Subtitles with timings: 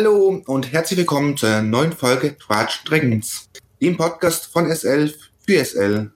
[0.00, 3.50] Hallo und herzlich willkommen zur neuen Folge Twatch Dragons,
[3.82, 5.12] dem Podcast von S11
[5.46, 6.10] für SL.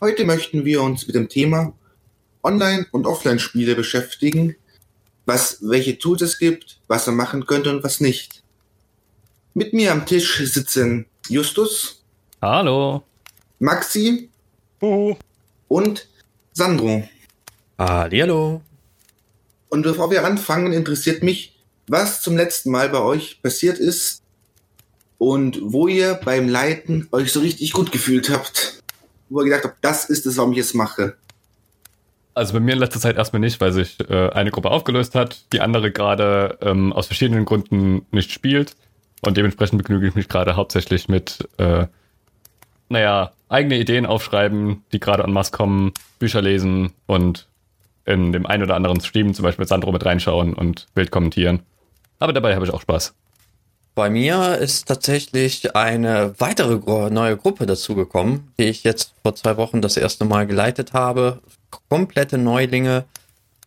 [0.00, 1.74] Heute möchten wir uns mit dem Thema
[2.42, 4.56] Online- und Offline-Spiele beschäftigen,
[5.26, 8.42] was, welche Tools es gibt, was man machen könnte und was nicht.
[9.54, 12.02] Mit mir am Tisch sitzen Justus.
[12.42, 13.04] Hallo.
[13.60, 14.28] Maxi.
[14.82, 15.14] Uhu.
[15.68, 16.08] Und
[16.52, 17.08] Sandro.
[17.78, 18.60] Hallo.
[19.68, 21.57] Und bevor wir anfangen, interessiert mich,
[21.90, 24.22] was zum letzten Mal bei euch passiert ist
[25.18, 28.82] und wo ihr beim Leiten euch so richtig gut gefühlt habt.
[29.28, 31.16] Wo ihr gedacht habt, das ist es, warum ich es mache.
[32.34, 35.52] Also bei mir in letzter Zeit erstmal nicht, weil sich äh, eine Gruppe aufgelöst hat,
[35.52, 38.76] die andere gerade ähm, aus verschiedenen Gründen nicht spielt.
[39.22, 41.86] Und dementsprechend begnüge ich mich gerade hauptsächlich mit, äh,
[42.88, 47.48] naja, eigene Ideen aufschreiben, die gerade an Mass kommen, Bücher lesen und
[48.04, 51.62] in dem einen oder anderen Stream zum Beispiel mit Sandro mit reinschauen und Bild kommentieren.
[52.18, 53.14] Aber dabei habe ich auch Spaß.
[53.94, 56.78] Bei mir ist tatsächlich eine weitere
[57.10, 61.40] neue Gruppe dazugekommen, die ich jetzt vor zwei Wochen das erste Mal geleitet habe.
[61.88, 63.06] Komplette Neulinge.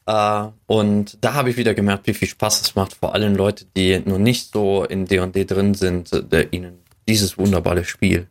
[0.06, 3.66] Äh, und da habe ich wieder gemerkt, wie viel Spaß es macht, vor allem Leute,
[3.76, 6.12] die noch nicht so in D&D drin sind,
[6.52, 8.28] ihnen dieses wunderbare Spiel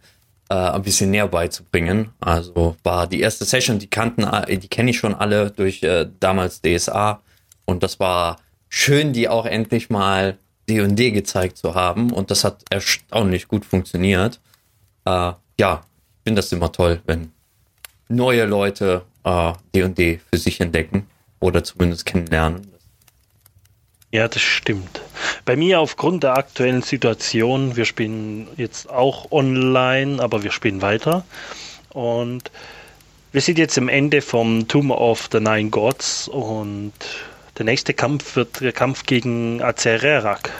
[0.49, 2.11] äh, ein bisschen näher beizubringen.
[2.21, 6.63] Also war die erste Session, die kannten, die kenne ich schon alle durch äh, damals
[6.63, 7.21] DSA.
[7.67, 8.39] Und das war
[8.71, 10.39] schön, die auch endlich mal
[10.71, 12.11] D&D gezeigt zu haben.
[12.11, 14.41] Und das hat erstaunlich gut funktioniert.
[15.05, 17.33] Äh, ja, ich finde das immer toll, wenn
[18.09, 19.03] neue Leute
[19.75, 21.07] D&D äh, für sich entdecken
[21.41, 22.67] oder zumindest kennenlernen.
[24.13, 25.03] Ja, das stimmt.
[25.45, 31.25] Bei mir aufgrund der aktuellen Situation, wir spielen jetzt auch online, aber wir spielen weiter.
[31.91, 32.51] Und
[33.31, 36.93] wir sind jetzt am Ende vom Tomb of the Nine Gods und
[37.61, 40.51] der nächste Kampf wird der Kampf gegen Azererak.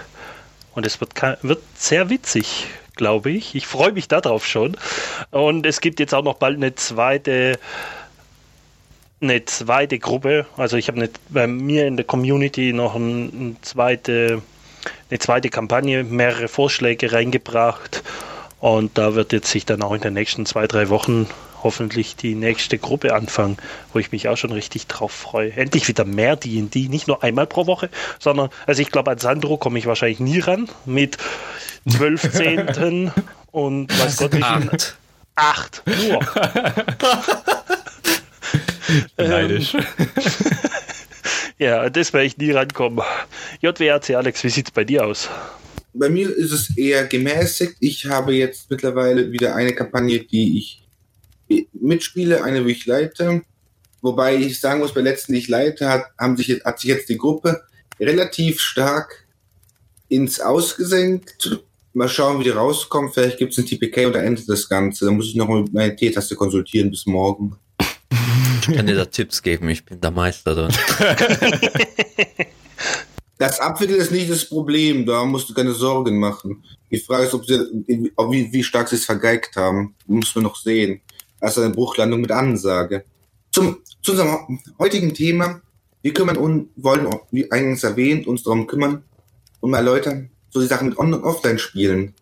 [0.75, 3.55] Und es wird, wird sehr witzig, glaube ich.
[3.55, 4.77] Ich freue mich darauf schon.
[5.31, 7.59] Und es gibt jetzt auch noch bald eine zweite
[9.23, 10.45] eine zweite Gruppe.
[10.59, 14.43] Also ich habe bei mir in der Community noch ein, eine, zweite,
[15.11, 18.03] eine zweite Kampagne, mehrere Vorschläge reingebracht.
[18.61, 21.27] Und da wird jetzt sich dann auch in den nächsten zwei, drei Wochen
[21.63, 23.57] hoffentlich die nächste Gruppe anfangen,
[23.93, 25.53] wo ich mich auch schon richtig drauf freue.
[25.53, 29.57] Endlich wieder mehr D&D, nicht nur einmal pro Woche, sondern, also ich glaube, an Sandro
[29.57, 31.19] komme ich wahrscheinlich nie ran, mit
[31.89, 33.13] zwölf Zehnten
[33.51, 34.97] und was Gott wie Acht.
[35.37, 36.21] Acht, nur.
[39.17, 39.75] Neidisch.
[39.75, 39.85] Ähm,
[41.59, 43.05] ja, das werde ich nie rankommen.
[43.61, 45.31] JWAC Alex, wie sieht es bei dir aus?
[45.93, 47.77] Bei mir ist es eher gemäßigt.
[47.81, 50.83] Ich habe jetzt mittlerweile wieder eine Kampagne, die ich
[51.73, 53.43] mitspiele, eine, wo ich leite.
[54.03, 56.79] Wobei ich sagen muss, bei der letzten, die ich leite, hat, haben sich jetzt, hat
[56.79, 57.63] sich jetzt die Gruppe
[57.99, 59.27] relativ stark
[60.09, 61.61] ins Ausgesenkt.
[61.93, 63.15] Mal schauen, wie die rauskommt.
[63.15, 65.07] Vielleicht gibt es ein TPK und dann endet das Ganze.
[65.07, 67.57] Da muss ich noch mal mit meiner T-Taste konsultieren bis morgen.
[68.69, 70.73] Ich kann dir da Tipps geben, ich bin der Meister drin.
[73.41, 76.63] Das Abwickeln ist nicht das Problem, da musst du keine Sorgen machen.
[76.91, 79.95] Die Frage ist, ob sie, wie, wie stark sie es vergeigt haben.
[80.07, 81.01] Muss man noch sehen.
[81.41, 83.03] Also eine Bruchlandung mit Ansage.
[83.51, 85.63] Zum, zu unserem heutigen Thema.
[86.03, 89.05] Wir kümmern und wollen, wie eingangs erwähnt, uns darum kümmern
[89.61, 92.13] und mal erläutern, so die Sachen mit On- und Offline-Spielen.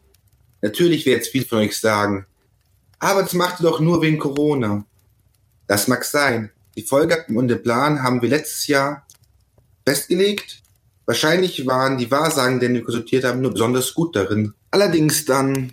[0.62, 2.26] Natürlich wird jetzt viel von euch sagen,
[3.00, 4.84] aber das macht ihr doch nur wegen Corona.
[5.66, 6.52] Das mag sein.
[6.76, 9.04] Die Folgen und den Plan haben wir letztes Jahr
[9.84, 10.62] festgelegt.
[11.08, 14.52] Wahrscheinlich waren die Wahrsagen, die wir konsultiert haben, nur besonders gut darin.
[14.70, 15.72] Allerdings dann,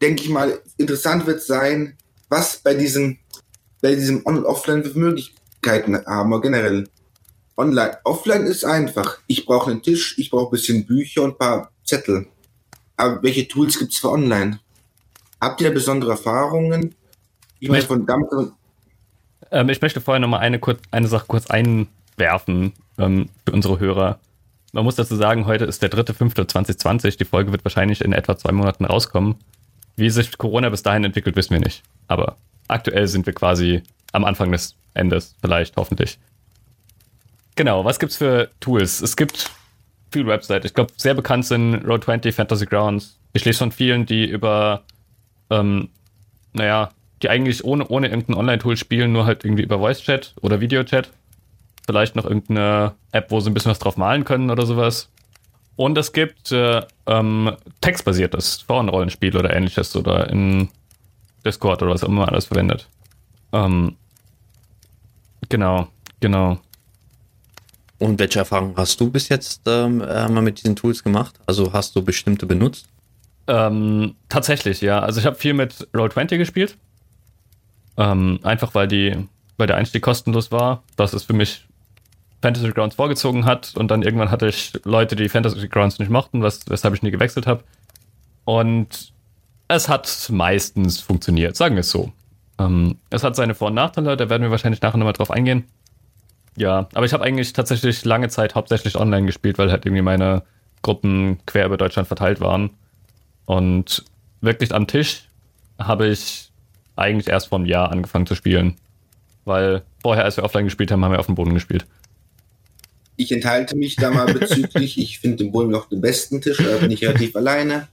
[0.00, 3.18] denke ich mal, interessant wird sein, was bei diesem,
[3.80, 6.88] bei diesem On- und Offline für Möglichkeiten haben wir generell.
[7.56, 9.18] Online, Offline ist einfach.
[9.26, 12.28] Ich brauche einen Tisch, ich brauche ein bisschen Bücher und ein paar Zettel.
[12.96, 14.60] Aber welche Tools gibt es für Online?
[15.40, 16.94] Habt ihr besondere Erfahrungen?
[17.58, 18.52] Ich meine, von damals
[19.50, 20.60] ähm, ich möchte vorher nochmal eine,
[20.92, 24.18] eine Sache kurz einwerfen ähm, für unsere Hörer.
[24.72, 27.18] Man muss dazu sagen, heute ist der 3.5.2020.
[27.18, 29.36] Die Folge wird wahrscheinlich in etwa zwei Monaten rauskommen.
[29.96, 31.82] Wie sich Corona bis dahin entwickelt, wissen wir nicht.
[32.08, 32.36] Aber
[32.68, 36.18] aktuell sind wir quasi am Anfang des Endes, vielleicht, hoffentlich.
[37.54, 39.02] Genau, was gibt's für Tools?
[39.02, 39.50] Es gibt
[40.10, 40.64] viele Websites.
[40.64, 43.18] Ich glaube, sehr bekannt sind Road20, Fantasy Grounds.
[43.32, 44.82] Ich lese von vielen, die über,
[45.50, 45.88] ähm,
[46.52, 46.90] naja,
[47.22, 51.10] die eigentlich ohne, ohne irgendein Online-Tool spielen, nur halt irgendwie über Voice-Chat oder Video-Chat.
[51.86, 55.08] Vielleicht noch irgendeine App, wo sie ein bisschen was drauf malen können oder sowas.
[55.76, 60.68] Und es gibt äh, ähm, textbasiertes Forenrollenspiel oder ähnliches oder in
[61.44, 62.88] Discord oder was auch immer man alles verwendet.
[63.52, 63.96] Ähm,
[65.48, 65.88] genau,
[66.20, 66.58] genau.
[67.98, 71.40] und welche Erfahrungen hast du bis jetzt ähm, äh, mal mit diesen Tools gemacht?
[71.46, 72.86] Also hast du bestimmte benutzt?
[73.46, 75.00] Ähm, tatsächlich, ja.
[75.00, 76.76] Also ich habe viel mit Roll20 gespielt.
[77.96, 80.82] Ähm, einfach weil die, weil der Einstieg kostenlos war.
[80.96, 81.66] Das ist für mich
[82.42, 86.42] Fantasy Grounds vorgezogen hat und dann irgendwann hatte ich Leute, die Fantasy Grounds nicht mochten,
[86.42, 87.62] was, weshalb ich nie gewechselt habe.
[88.44, 89.12] Und
[89.68, 92.12] es hat meistens funktioniert, sagen wir es so.
[92.58, 95.64] Ähm, es hat seine Vor- und Nachteile, da werden wir wahrscheinlich nachher nochmal drauf eingehen.
[96.56, 100.42] Ja, aber ich habe eigentlich tatsächlich lange Zeit hauptsächlich online gespielt, weil halt irgendwie meine
[100.82, 102.70] Gruppen quer über Deutschland verteilt waren.
[103.46, 104.04] Und
[104.40, 105.28] wirklich am Tisch
[105.78, 106.50] habe ich
[106.96, 108.76] eigentlich erst vor einem Jahr angefangen zu spielen.
[109.44, 111.86] Weil vorher, als wir offline gespielt haben, haben wir auf dem Boden gespielt.
[113.16, 116.78] Ich enthalte mich da mal bezüglich, ich finde den Boden noch den besten Tisch, da
[116.78, 117.88] bin ich relativ alleine.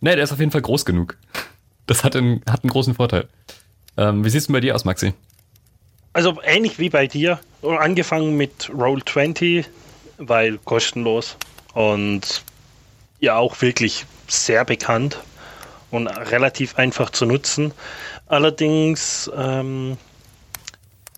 [0.00, 1.16] Nee, der ist auf jeden Fall groß genug.
[1.86, 3.28] Das hat einen, hat einen großen Vorteil.
[3.96, 5.14] Ähm, wie siehst du bei dir aus, Maxi?
[6.12, 9.64] Also ähnlich wie bei dir, angefangen mit Roll20,
[10.18, 11.36] weil kostenlos
[11.72, 12.42] und
[13.20, 15.18] ja auch wirklich sehr bekannt
[15.90, 17.72] und relativ einfach zu nutzen.
[18.26, 19.96] Allerdings, ähm,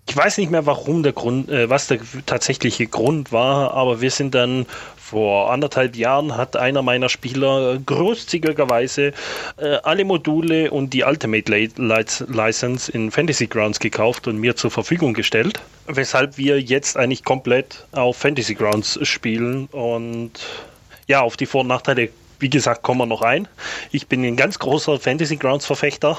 [0.07, 4.11] ich weiß nicht mehr, warum der Grund, äh, was der tatsächliche Grund war, aber wir
[4.11, 4.65] sind dann
[4.97, 9.13] vor anderthalb Jahren hat einer meiner Spieler großzügigerweise
[9.57, 15.13] äh, alle Module und die Ultimate License in Fantasy Grounds gekauft und mir zur Verfügung
[15.13, 20.31] gestellt, weshalb wir jetzt eigentlich komplett auf Fantasy Grounds spielen und
[21.07, 23.47] ja, auf die Vor- und Nachteile, wie gesagt, kommen wir noch ein.
[23.91, 26.17] Ich bin ein ganz großer Fantasy Grounds Verfechter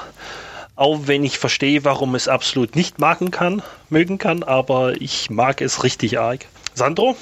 [0.79, 5.61] auch wenn ich verstehe, warum es absolut nicht machen kann, mögen kann, aber ich mag
[5.61, 6.47] es richtig arg.
[6.73, 7.17] Sandro?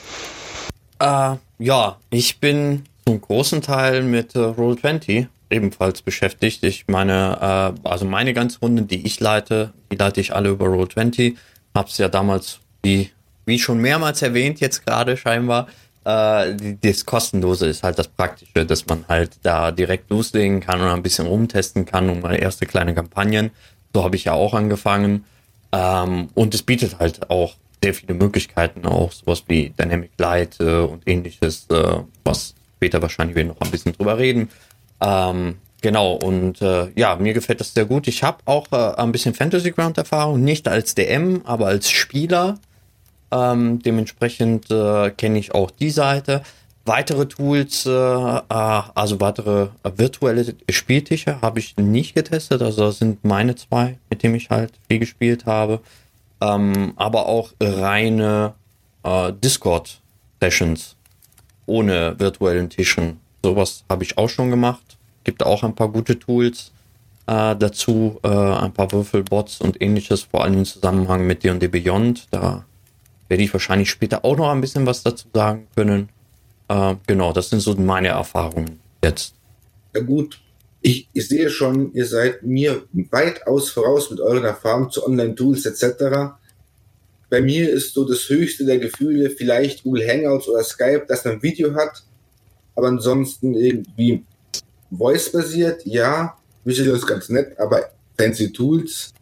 [0.99, 6.64] Äh, ja, ich bin zum großen Teil mit äh, Roll20 ebenfalls beschäftigt.
[6.64, 10.67] Ich meine, äh, also meine ganze Runde, die ich leite, die leite ich alle über
[10.67, 11.37] Roll20.
[11.75, 13.11] Hab's ja damals, wie,
[13.47, 15.67] wie schon mehrmals erwähnt, jetzt gerade scheinbar,
[16.06, 20.88] äh, das Kostenlose ist halt das Praktische, dass man halt da direkt loslegen kann und
[20.88, 23.50] ein bisschen rumtesten kann und mal erste kleine Kampagnen.
[23.93, 25.25] So habe ich ja auch angefangen.
[25.73, 30.81] Ähm, und es bietet halt auch sehr viele Möglichkeiten, auch sowas wie Dynamic Light äh,
[30.81, 34.49] und ähnliches, äh, was später wahrscheinlich wir noch ein bisschen drüber reden.
[35.00, 38.06] Ähm, genau, und äh, ja, mir gefällt das sehr gut.
[38.06, 42.58] Ich habe auch äh, ein bisschen Fantasy Ground Erfahrung, nicht als DM, aber als Spieler.
[43.31, 46.43] Ähm, dementsprechend äh, kenne ich auch die Seite.
[46.84, 52.62] Weitere Tools, äh, äh, also weitere virtuelle Spieltische habe ich nicht getestet.
[52.62, 55.81] Also das sind meine zwei, mit denen ich halt viel gespielt habe
[56.40, 58.55] ähm, aber auch reine
[59.02, 60.96] äh, Discord-Sessions
[61.67, 63.20] ohne virtuellen Tischen.
[63.43, 64.99] Sowas habe ich auch schon gemacht.
[65.25, 66.72] Gibt auch ein paar gute Tools
[67.26, 72.29] äh, dazu, äh, ein paar Würfelbots und ähnliches, vor allem im Zusammenhang mit D&D Beyond.
[72.31, 72.64] Da
[73.28, 76.08] werde ich wahrscheinlich später auch noch ein bisschen was dazu sagen können.
[76.69, 79.34] Äh, genau, das sind so meine Erfahrungen jetzt.
[79.94, 80.40] Ja gut,
[80.82, 86.37] ich, ich sehe schon, ihr seid mir weitaus voraus mit euren Erfahrungen zu Online-Tools etc.
[87.28, 91.34] Bei mir ist so das höchste der Gefühle vielleicht Google Hangouts oder Skype, dass man
[91.34, 92.05] ein Video hat,
[92.76, 94.25] aber ansonsten irgendwie
[94.96, 99.12] Voice-basiert, ja, Visual ist ganz nett, aber fancy Tools.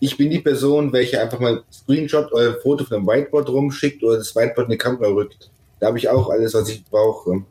[0.00, 4.16] Ich bin die Person, welche einfach mal Screenshot oder Foto von einem Whiteboard rumschickt oder
[4.16, 5.50] das Whiteboard in die Kamera rückt.
[5.78, 7.44] Da habe ich auch alles, was ich brauche.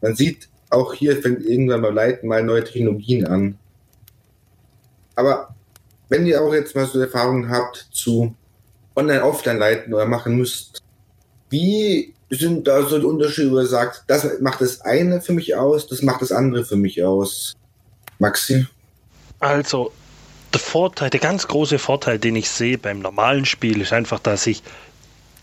[0.00, 3.58] Man sieht auch hier fängt irgendwann mal Leiten mal neue Technologien an.
[5.14, 5.54] Aber
[6.08, 8.34] wenn ihr auch jetzt mal so Erfahrungen habt zu
[8.96, 10.82] Online-Offline leiten oder machen müsst,
[11.50, 15.54] wie sind da so die Unterschiede, wo ihr sagt, das macht das eine für mich
[15.54, 17.52] aus, das macht das andere für mich aus?
[18.18, 18.66] Maxi?
[19.38, 19.92] Also,
[20.52, 24.46] der Vorteil, der ganz große Vorteil, den ich sehe beim normalen Spiel, ist einfach, dass
[24.46, 24.62] ich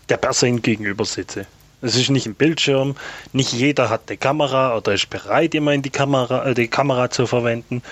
[0.08, 1.46] der Person gegenüber sitze.
[1.82, 2.96] Es ist nicht ein Bildschirm,
[3.32, 7.10] nicht jeder hat eine Kamera oder ist bereit, immer in die Kamera, äh, die Kamera
[7.10, 7.82] zu verwenden.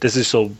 [0.00, 0.50] Das ist so,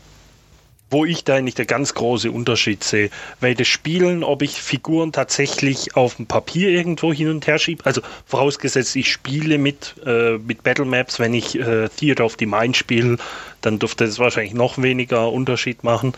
[0.90, 3.10] wo ich da eigentlich der ganz große Unterschied sehe.
[3.40, 7.84] Weil das Spielen, ob ich Figuren tatsächlich auf dem Papier irgendwo hin und her schiebe,
[7.84, 12.46] also vorausgesetzt, ich spiele mit, äh, mit Battle Maps, wenn ich äh, Theater of the
[12.46, 13.16] Mind spiele,
[13.62, 16.12] dann dürfte das wahrscheinlich noch weniger Unterschied machen.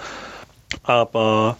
[0.83, 1.57] Aber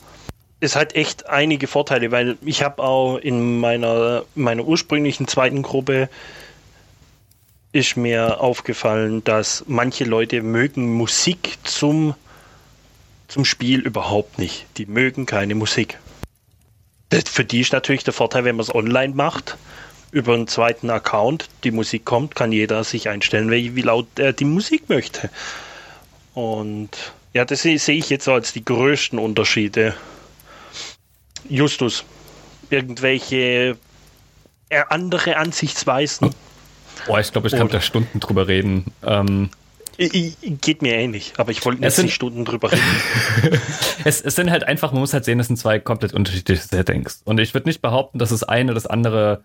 [0.61, 6.09] es hat echt einige Vorteile, weil ich habe auch in meiner, meiner ursprünglichen zweiten Gruppe
[7.73, 12.15] ist mir aufgefallen, dass manche Leute mögen Musik zum,
[13.29, 14.67] zum Spiel überhaupt nicht.
[14.77, 15.99] Die mögen keine Musik.
[17.11, 19.57] Das, für die ist natürlich der Vorteil, wenn man es online macht,
[20.11, 24.45] über einen zweiten Account, die Musik kommt, kann jeder sich einstellen, wie laut er die
[24.45, 25.31] Musik möchte.
[26.35, 26.91] Und
[27.35, 29.95] ja, das sehe ich jetzt so als die größten Unterschiede
[31.49, 32.05] Justus,
[32.71, 33.77] irgendwelche
[34.71, 36.35] äh, andere Ansichtsweisen.
[37.07, 38.93] Boah, ich glaube, ich kann Oder- da Stunden drüber reden.
[39.03, 39.51] Ähm,
[40.01, 42.83] I- I- Geht mir ähnlich, aber ich wollte Es jetzt sind- nicht Stunden drüber reden.
[44.05, 47.23] es, es sind halt einfach, man muss halt sehen, das sind zwei komplett unterschiedliche Settings.
[47.25, 49.43] Und ich würde nicht behaupten, dass das eine das andere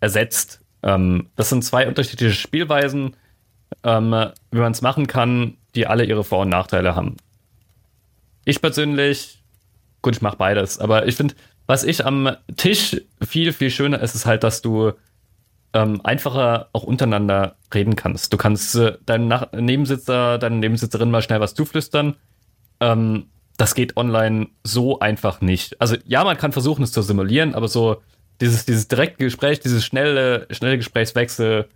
[0.00, 0.60] ersetzt.
[0.82, 3.16] Ähm, das sind zwei unterschiedliche Spielweisen,
[3.82, 4.10] ähm,
[4.50, 7.16] wie man es machen kann, die alle ihre Vor- und Nachteile haben.
[8.44, 9.42] Ich persönlich,
[10.02, 11.34] gut, ich mache beides, aber ich finde,
[11.66, 14.92] was ich am Tisch viel, viel schöner ist, ist halt, dass du
[15.74, 18.32] ähm, einfacher auch untereinander reden kannst.
[18.32, 22.14] Du kannst äh, deinem Nach Nebensitzer, deine Nebensitzerin mal schnell was zuflüstern.
[22.80, 23.26] Ähm,
[23.56, 25.80] das geht online so einfach nicht.
[25.80, 28.02] Also ja, man kann versuchen, es zu simulieren, aber so
[28.40, 31.68] dieses, dieses direkte Gespräch, dieses schnelle, schnelle Gesprächswechsel,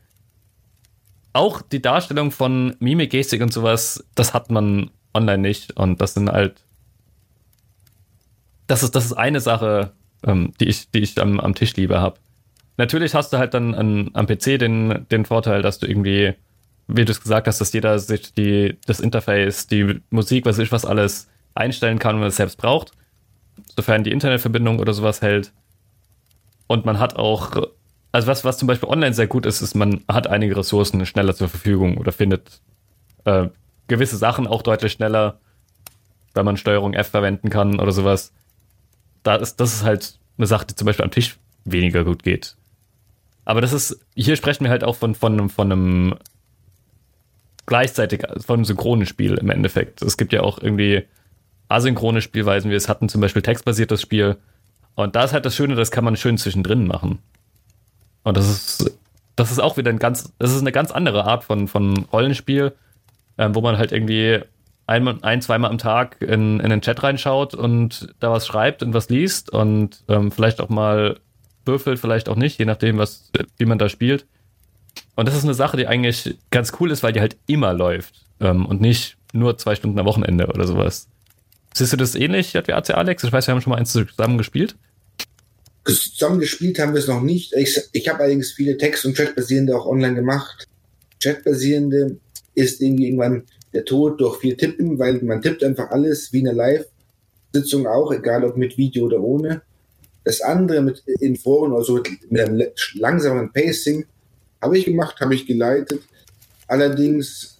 [1.33, 5.77] auch die Darstellung von Mimik, Gestik und sowas, das hat man online nicht.
[5.77, 6.61] Und das sind halt,
[8.69, 9.93] das ist, das ist eine Sache,
[10.25, 12.19] ähm, die ich, die ich am, am Tisch lieber habe.
[12.79, 16.35] Natürlich hast du halt dann an, am PC den, den Vorteil, dass du irgendwie,
[16.87, 20.71] wie du es gesagt hast, dass jeder sich die, das Interface, die Musik, was ich
[20.71, 22.93] was alles einstellen kann, wenn es selbst braucht.
[23.77, 25.53] Sofern die Internetverbindung oder sowas hält.
[26.69, 27.67] Und man hat auch,
[28.13, 31.35] also was, was zum Beispiel online sehr gut ist, ist, man hat einige Ressourcen schneller
[31.35, 32.61] zur Verfügung oder findet
[33.25, 33.49] äh,
[33.89, 35.41] gewisse Sachen auch deutlich schneller,
[36.33, 38.33] weil man Steuerung F verwenden kann oder sowas.
[39.25, 42.55] Da ist, das ist halt eine Sache, die zum Beispiel am Tisch weniger gut geht.
[43.49, 46.15] Aber das ist, hier sprechen wir halt auch von, von, von einem
[47.65, 50.03] gleichzeitig, von einem synchronen Spiel im Endeffekt.
[50.03, 51.05] Es gibt ja auch irgendwie
[51.69, 54.37] asynchrone Spielweisen, wir es hatten, zum Beispiel textbasiertes Spiel.
[54.97, 57.21] Und da ist halt das Schöne, das kann man schön zwischendrin machen.
[58.23, 58.99] Und das ist,
[59.35, 62.75] das ist auch wieder ein ganz, das ist eine ganz andere Art von, von Rollenspiel,
[63.39, 64.41] ähm, wo man halt irgendwie
[64.87, 68.93] ein, ein zweimal am Tag in, in den Chat reinschaut und da was schreibt und
[68.93, 71.19] was liest und ähm, vielleicht auch mal
[71.69, 74.27] würfelt, vielleicht auch nicht, je nachdem, was, wie man da spielt.
[75.15, 78.25] Und das ist eine Sache, die eigentlich ganz cool ist, weil die halt immer läuft
[78.41, 81.07] ähm, und nicht nur zwei Stunden am Wochenende oder sowas.
[81.75, 83.23] Siehst du das ähnlich wie AC Alex?
[83.23, 84.75] Ich weiß, wir haben schon mal eins zusammen gespielt.
[85.85, 87.55] Zusammen gespielt haben wir es noch nicht.
[87.55, 90.67] Ich, ich habe allerdings viele Text- und Chat-basierende auch online gemacht.
[91.21, 92.19] Chat-basierende
[92.55, 96.53] ist irgendwie irgendwann der Tod durch viel Tippen, weil man tippt einfach alles wie eine
[96.53, 99.63] Live-Sitzung auch, egal ob mit Video oder ohne.
[100.29, 102.63] Das andere mit in Foren oder so mit, mit einem
[102.97, 104.05] langsamen Pacing
[104.61, 106.03] habe ich gemacht, habe ich geleitet.
[106.67, 107.59] Allerdings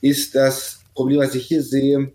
[0.00, 2.10] ist das Problem, was ich hier sehe,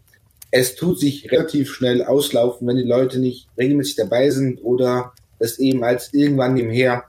[0.52, 5.60] es tut sich relativ schnell auslaufen, wenn die Leute nicht regelmäßig dabei sind oder das
[5.60, 7.06] eben als irgendwann nebenher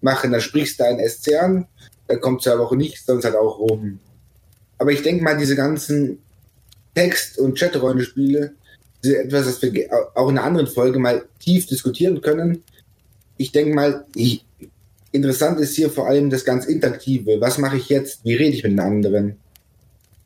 [0.00, 0.30] machen.
[0.30, 1.66] Da sprichst du ein SC an,
[2.06, 3.98] da kommt zwei Wochen nichts, ist halt auch rum.
[4.78, 6.20] Aber ich denke mal, diese ganzen
[6.94, 8.54] Text- und Chat-Rollenspiele,
[9.02, 12.62] sind etwas, das wir auch in einer anderen Folge mal tief diskutieren können.
[13.36, 14.44] Ich denke mal, ich,
[15.12, 17.40] interessant ist hier vor allem das ganz Interaktive.
[17.40, 18.24] Was mache ich jetzt?
[18.24, 19.36] Wie rede ich mit den anderen?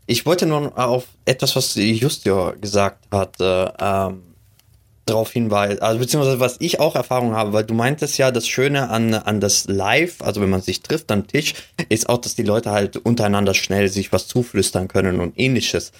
[0.06, 4.22] Ich wollte nur auf etwas, was Justio gesagt hat, äh, ähm,
[5.06, 8.88] darauf hinweisen, also beziehungsweise was ich auch Erfahrung habe, weil du meintest ja, das Schöne
[8.90, 11.54] an, an das Live, also wenn man sich trifft am Tisch,
[11.88, 15.92] ist auch, dass die Leute halt untereinander schnell sich was zuflüstern können und ähnliches.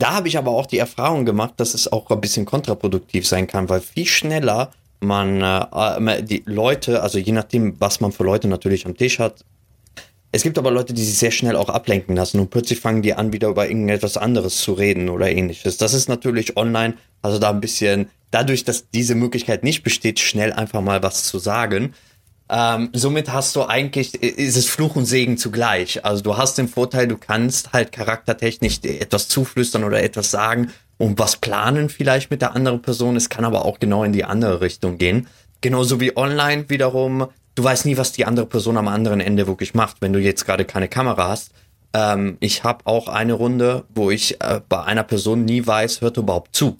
[0.00, 3.46] Da habe ich aber auch die Erfahrung gemacht, dass es auch ein bisschen kontraproduktiv sein
[3.46, 8.48] kann, weil viel schneller man äh, die Leute, also je nachdem, was man für Leute
[8.48, 9.44] natürlich am Tisch hat,
[10.32, 13.12] es gibt aber Leute, die sich sehr schnell auch ablenken lassen und plötzlich fangen die
[13.12, 15.76] an, wieder über irgendetwas anderes zu reden oder ähnliches.
[15.76, 20.54] Das ist natürlich online, also da ein bisschen, dadurch, dass diese Möglichkeit nicht besteht, schnell
[20.54, 21.92] einfach mal was zu sagen.
[22.52, 26.04] Ähm, somit hast du eigentlich, ist es Fluch und Segen zugleich.
[26.04, 31.20] Also du hast den Vorteil, du kannst halt charaktertechnisch etwas zuflüstern oder etwas sagen und
[31.20, 33.14] was planen vielleicht mit der anderen Person.
[33.14, 35.28] Es kann aber auch genau in die andere Richtung gehen.
[35.60, 39.74] Genauso wie online wiederum, du weißt nie, was die andere Person am anderen Ende wirklich
[39.74, 41.52] macht, wenn du jetzt gerade keine Kamera hast.
[41.92, 46.16] Ähm, ich habe auch eine Runde, wo ich äh, bei einer Person nie weiß, hört
[46.16, 46.78] er überhaupt zu.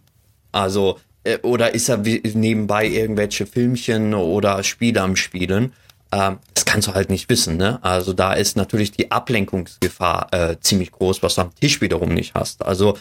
[0.50, 0.98] Also,
[1.42, 5.72] oder ist er nebenbei irgendwelche Filmchen oder Spiele am Spielen?
[6.12, 7.78] Ähm, das kannst du halt nicht wissen, ne?
[7.82, 12.34] Also da ist natürlich die Ablenkungsgefahr äh, ziemlich groß, was du am Tisch wiederum nicht
[12.34, 12.64] hast.
[12.64, 12.96] Also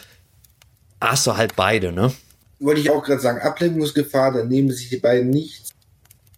[1.01, 2.11] hast du halt beide, ne?
[2.59, 5.69] wollte ich auch gerade sagen, Ablenkungsgefahr, dann nehmen sich die beiden nichts.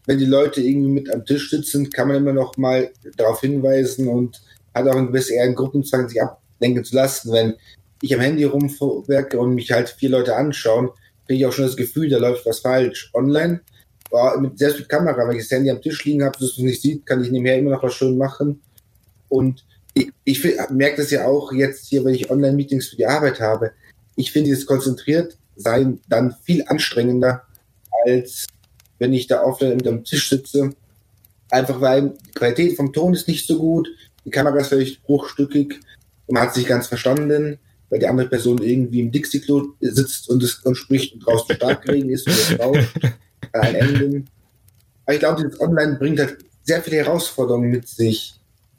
[0.06, 4.08] Wenn die Leute irgendwie mit am Tisch sitzen, kann man immer noch mal darauf hinweisen
[4.08, 4.42] und
[4.74, 7.32] hat auch ein gewisses eher einen Gruppenzwang, sich ablenken zu lassen.
[7.32, 7.56] Wenn
[8.02, 10.90] ich am Handy rumwerke und mich halt vier Leute anschauen,
[11.32, 13.10] kriege ich auch schon das Gefühl, da läuft was falsch.
[13.14, 13.62] Online,
[14.42, 16.82] mit, selbst mit Kamera, wenn ich das Handy am Tisch liegen habe, dass es nicht
[16.82, 18.62] sieht, kann ich nebenher immer noch was schön machen.
[19.30, 23.40] Und ich, ich merke das ja auch jetzt hier, wenn ich Online-Meetings für die Arbeit
[23.40, 23.72] habe.
[24.18, 27.44] Ich finde dieses konzentriert sein dann viel anstrengender,
[28.06, 28.48] als
[29.00, 30.74] wenn ich da mit am Tisch sitze
[31.50, 33.88] Einfach weil die Qualität vom Ton ist nicht so gut,
[34.26, 35.80] die Kamera ist vielleicht bruchstückig,
[36.30, 37.60] man hat sich ganz verstanden,
[37.92, 42.10] weil die andere Person irgendwie im Dixie-Klo sitzt und, es, und spricht und draußen Starkregen
[42.10, 42.90] ist und es rauscht
[43.54, 44.24] ein Ende.
[45.06, 48.34] Aber ich glaube, das Online bringt halt sehr viele Herausforderungen mit sich.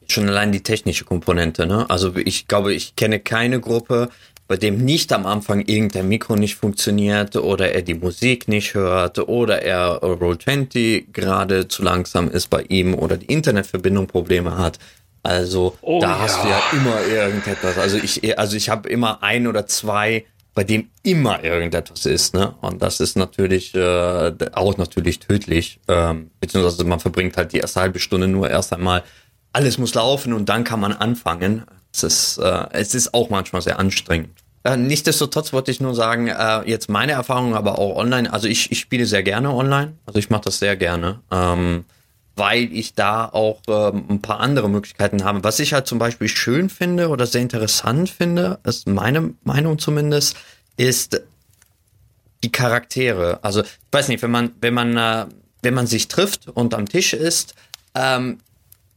[0.09, 1.88] Schon allein die technische Komponente, ne?
[1.90, 4.09] Also ich glaube, ich kenne keine Gruppe,
[4.49, 9.19] bei dem nicht am Anfang irgendein Mikro nicht funktioniert oder er die Musik nicht hört
[9.19, 14.78] oder er Roll20 gerade zu langsam ist bei ihm oder die Internetverbindung Probleme hat.
[15.23, 16.19] Also oh, da ja.
[16.19, 17.79] hast du ja immer irgendetwas.
[17.79, 20.25] Also ich, also ich habe immer ein oder zwei,
[20.55, 22.55] bei dem immer irgendetwas ist, ne?
[22.61, 25.81] Und das ist natürlich äh, auch natürlich tödlich.
[25.88, 29.05] Ähm, beziehungsweise man verbringt halt die erste halbe Stunde nur erst einmal,
[29.52, 31.64] alles muss laufen und dann kann man anfangen.
[31.93, 34.43] Es ist, äh, es ist auch manchmal sehr anstrengend.
[34.64, 38.71] Äh, nichtsdestotrotz wollte ich nur sagen, äh, jetzt meine Erfahrung aber auch online, also ich,
[38.71, 41.21] ich spiele sehr gerne online, also ich mache das sehr gerne.
[41.31, 41.85] Ähm,
[42.37, 45.45] weil ich da auch ähm, ein paar andere Möglichkeiten habe.
[45.45, 50.37] Was ich halt zum Beispiel schön finde oder sehr interessant finde, ist meine Meinung zumindest,
[50.77, 51.21] ist
[52.43, 53.39] die Charaktere.
[53.43, 55.27] Also ich weiß nicht, wenn man wenn man äh,
[55.62, 57.55] wenn man sich trifft und am Tisch ist,
[57.95, 58.39] ähm,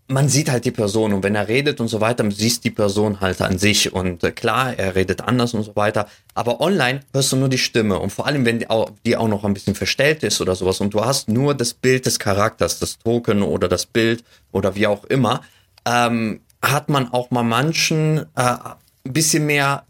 [0.08, 3.22] man sieht halt die Person und wenn er redet und so weiter, siehst die Person
[3.22, 7.32] halt an sich und äh, klar, er redet anders und so weiter, aber online hörst
[7.32, 9.74] du nur die Stimme und vor allem, wenn die auch, die auch noch ein bisschen
[9.74, 13.68] verstellt ist oder sowas und du hast nur das Bild des Charakters, das Token oder
[13.68, 15.42] das Bild oder wie auch immer,
[15.86, 19.86] ähm, hat man auch mal manchen äh, ein bisschen mehr,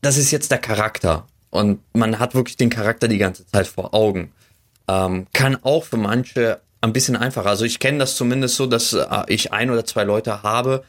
[0.00, 3.94] das ist jetzt der Charakter und man hat wirklich den Charakter die ganze Zeit vor
[3.94, 4.32] Augen.
[4.88, 7.48] Ähm, kann auch für manche ein bisschen einfacher.
[7.48, 10.84] Also ich kenne das zumindest so, dass äh, ich ein oder zwei Leute habe,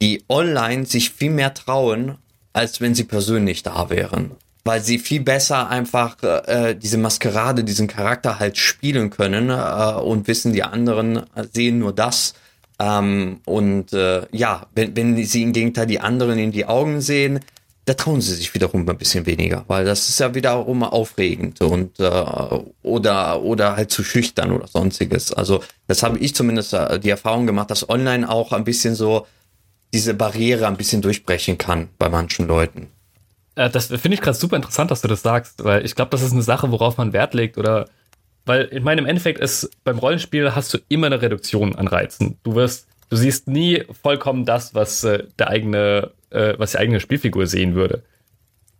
[0.00, 2.16] die online sich viel mehr trauen,
[2.52, 4.32] als wenn sie persönlich da wären.
[4.64, 10.28] Weil sie viel besser einfach äh, diese Maskerade, diesen Charakter halt spielen können äh, und
[10.28, 12.34] wissen, die anderen sehen nur das.
[12.78, 17.40] Ähm, und äh, ja, wenn, wenn sie im Gegenteil die anderen in die Augen sehen,
[17.88, 21.98] da trauen sie sich wiederum ein bisschen weniger, weil das ist ja wiederum aufregend und
[21.98, 22.10] äh,
[22.82, 25.32] oder oder halt zu schüchtern oder sonstiges.
[25.32, 29.26] Also das habe ich zumindest äh, die Erfahrung gemacht, dass online auch ein bisschen so
[29.94, 32.88] diese Barriere ein bisschen durchbrechen kann bei manchen Leuten.
[33.54, 36.20] Äh, das finde ich gerade super interessant, dass du das sagst, weil ich glaube, das
[36.20, 37.88] ist eine Sache, worauf man Wert legt oder
[38.44, 42.38] weil in meinem Endeffekt ist beim Rollenspiel hast du immer eine Reduktion an Reizen.
[42.42, 47.00] Du wirst du siehst nie vollkommen das, was äh, der eigene äh, was die eigene
[47.00, 48.02] Spielfigur sehen würde.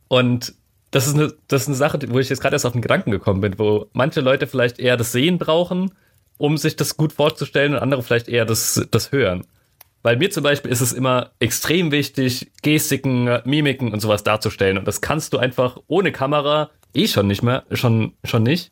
[0.08, 0.54] Und
[0.90, 3.10] das ist eine, das ist eine Sache, wo ich jetzt gerade erst auf den Gedanken
[3.10, 5.92] gekommen bin, wo manche Leute vielleicht eher das Sehen brauchen,
[6.38, 9.44] um sich das gut vorzustellen und andere vielleicht eher das, das Hören.
[10.02, 14.78] Weil mir zum Beispiel ist es immer extrem wichtig, Gestiken, Mimiken und sowas darzustellen.
[14.78, 18.70] Und das kannst du einfach ohne Kamera eh schon nicht mehr, schon, schon nicht.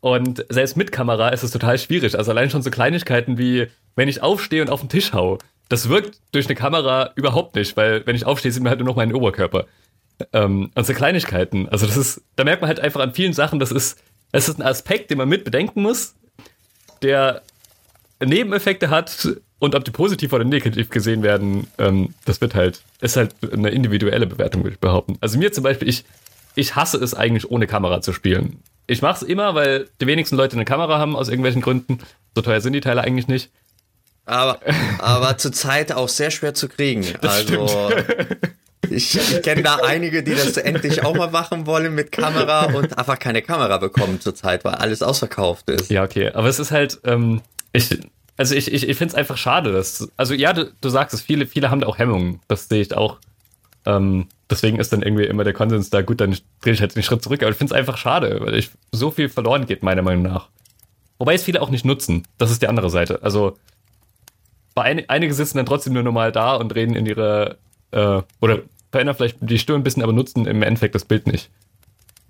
[0.00, 2.16] Und selbst mit Kamera ist es total schwierig.
[2.16, 5.88] Also allein schon so Kleinigkeiten wie, wenn ich aufstehe und auf den Tisch hau, das
[5.88, 8.96] wirkt durch eine Kamera überhaupt nicht, weil wenn ich aufstehe, sieht man halt nur noch
[8.96, 9.66] meinen Oberkörper.
[10.32, 11.68] Ähm, und so Kleinigkeiten.
[11.68, 13.98] Also das ist, da merkt man halt einfach an vielen Sachen, das ist,
[14.32, 16.14] es ist ein Aspekt, den man mit bedenken muss,
[17.02, 17.42] der
[18.24, 23.16] Nebeneffekte hat und ob die positiv oder negativ gesehen werden, ähm, das wird halt, ist
[23.16, 25.16] halt eine individuelle Bewertung, würde ich behaupten.
[25.20, 26.04] Also mir zum Beispiel, ich,
[26.54, 28.60] ich hasse es eigentlich ohne Kamera zu spielen.
[28.86, 31.98] Ich mache es immer, weil die wenigsten Leute eine Kamera haben, aus irgendwelchen Gründen.
[32.34, 33.50] So teuer sind die Teile eigentlich nicht.
[34.26, 34.60] Aber,
[34.98, 37.06] aber zurzeit auch sehr schwer zu kriegen.
[37.20, 37.90] Das also
[38.90, 42.96] ich, ich kenne da einige, die das endlich auch mal machen wollen mit Kamera und
[42.98, 45.90] einfach keine Kamera bekommen zurzeit, weil alles ausverkauft ist.
[45.90, 46.30] Ja, okay.
[46.32, 47.40] Aber es ist halt, ähm,
[47.72, 47.98] ich,
[48.36, 51.22] also ich, ich, ich finde es einfach schade, dass, also ja, du, du sagst es,
[51.22, 52.40] viele, viele haben da auch Hemmungen.
[52.48, 53.18] Das sehe ich auch.
[53.86, 57.02] Ähm, deswegen ist dann irgendwie immer der Konsens da, gut, dann drehe ich halt den
[57.02, 57.42] Schritt zurück.
[57.42, 60.48] Aber ich finde es einfach schade, weil ich so viel verloren geht, meiner Meinung nach.
[61.18, 62.26] Wobei es viele auch nicht nutzen.
[62.38, 63.22] Das ist die andere Seite.
[63.22, 63.56] Also
[64.82, 67.58] ein, einige sitzen dann trotzdem nur normal da und reden in ihre,
[67.92, 71.50] äh, oder verändern vielleicht die Stimme ein bisschen, aber nutzen im Endeffekt das Bild nicht.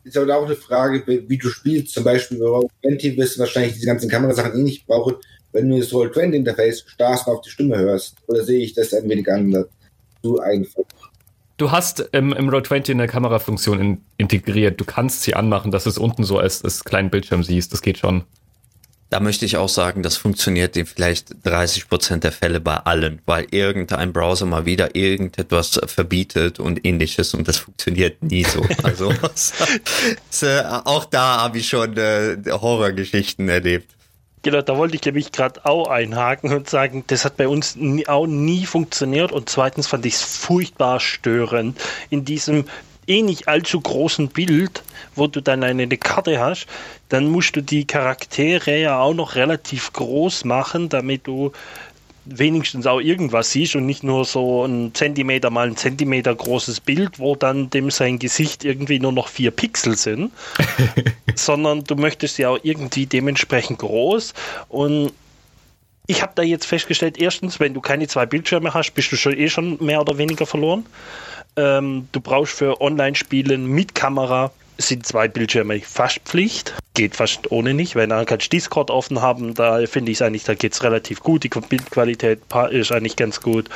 [0.05, 1.95] Ist aber auch eine Frage, wie du spielst.
[1.95, 5.15] Zum Beispiel bei Roll20 wirst du wahrscheinlich diese ganzen Kamerasachen eh nicht brauchen,
[5.53, 8.17] wenn du das Roll20-Interface starrst und auf die Stimme hörst.
[8.27, 9.67] Oder sehe ich das ein wenig anders?
[10.23, 10.85] Du einfach.
[11.57, 14.79] Du hast im, im Roll20 eine Kamerafunktion in, integriert.
[14.81, 17.73] Du kannst sie anmachen, dass es unten so als, als kleinen Bildschirm siehst.
[17.73, 18.25] Das geht schon.
[19.11, 23.21] Da möchte ich auch sagen, das funktioniert in vielleicht 30 Prozent der Fälle bei allen,
[23.27, 28.65] weil irgendein Browser mal wieder irgendetwas verbietet und ähnliches und das funktioniert nie so.
[28.83, 29.13] Also
[30.85, 33.95] auch da habe ich schon äh, Horrorgeschichten erlebt.
[34.45, 38.07] Genau, da wollte ich nämlich gerade auch einhaken und sagen, das hat bei uns nie,
[38.07, 42.67] auch nie funktioniert und zweitens fand ich es furchtbar störend in diesem
[43.09, 44.83] eh nicht allzu großen Bild,
[45.15, 46.67] wo du dann eine, eine Karte hast,
[47.09, 51.53] dann musst du die Charaktere ja auch noch relativ groß machen, damit du
[52.27, 57.19] wenigstens auch irgendwas siehst und nicht nur so ein Zentimeter mal ein Zentimeter großes Bild,
[57.19, 60.33] wo dann dem sein Gesicht irgendwie nur noch vier Pixel sind,
[61.35, 64.33] sondern du möchtest ja auch irgendwie dementsprechend groß
[64.69, 65.13] und
[66.07, 69.39] ich habe da jetzt festgestellt, erstens, wenn du keine zwei Bildschirme hast, bist du schon
[69.39, 70.85] eh schon mehr oder weniger verloren.
[71.57, 76.75] Ähm, du brauchst für Online-Spielen mit Kamera sind zwei Bildschirme fast Pflicht.
[76.95, 77.95] Geht fast ohne nicht.
[77.95, 81.21] Wenn du kannst Discord offen haben, da finde ich es eigentlich, da geht es relativ
[81.21, 81.45] gut.
[81.45, 82.41] Die Bildqualität
[82.71, 83.69] ist eigentlich ganz gut.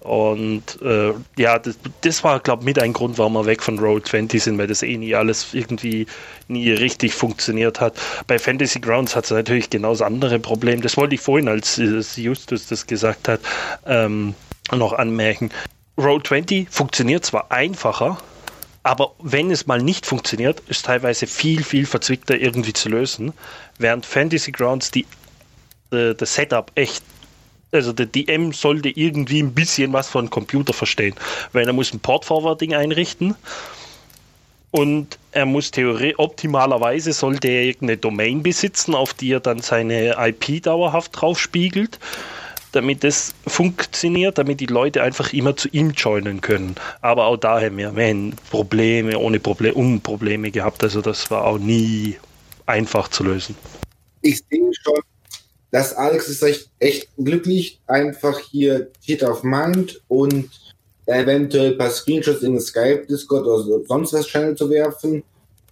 [0.00, 3.78] Und äh, ja, das, das war, glaube ich, mit ein Grund, warum wir weg von
[3.78, 6.06] Roll 20 sind, weil das eh nie alles irgendwie
[6.46, 7.98] nie richtig funktioniert hat.
[8.26, 10.82] Bei Fantasy Grounds hat es natürlich genau das andere Problem.
[10.82, 11.80] Das wollte ich vorhin, als
[12.16, 13.40] Justus das gesagt hat,
[13.86, 14.34] ähm,
[14.72, 15.50] noch anmerken.
[15.96, 18.18] Roll 20 funktioniert zwar einfacher,
[18.82, 23.32] aber wenn es mal nicht funktioniert, ist teilweise viel, viel verzwickter irgendwie zu lösen.
[23.78, 25.06] Während Fantasy Grounds die,
[25.92, 27.02] äh, das Setup echt,
[27.72, 31.14] also der DM sollte irgendwie ein bisschen was von Computer verstehen.
[31.52, 33.36] Weil er muss ein Port-Forwarding einrichten
[34.72, 40.16] und er muss theoretisch, optimalerweise sollte er irgendeine Domain besitzen, auf die er dann seine
[40.18, 42.00] IP dauerhaft drauf spiegelt
[42.74, 46.74] damit das funktioniert, damit die Leute einfach immer zu ihm joinen können.
[47.00, 50.82] Aber auch daher mehr, wenn Probleme ohne Probleme, Unprobleme gehabt.
[50.82, 52.16] Also das war auch nie
[52.66, 53.54] einfach zu lösen.
[54.22, 55.00] Ich sehe schon,
[55.70, 60.50] dass Alex ist echt, echt glücklich, einfach hier Cheat auf Mind und
[61.06, 65.22] eventuell ein paar Screenshots in Skype, Discord oder sonst was Channel zu werfen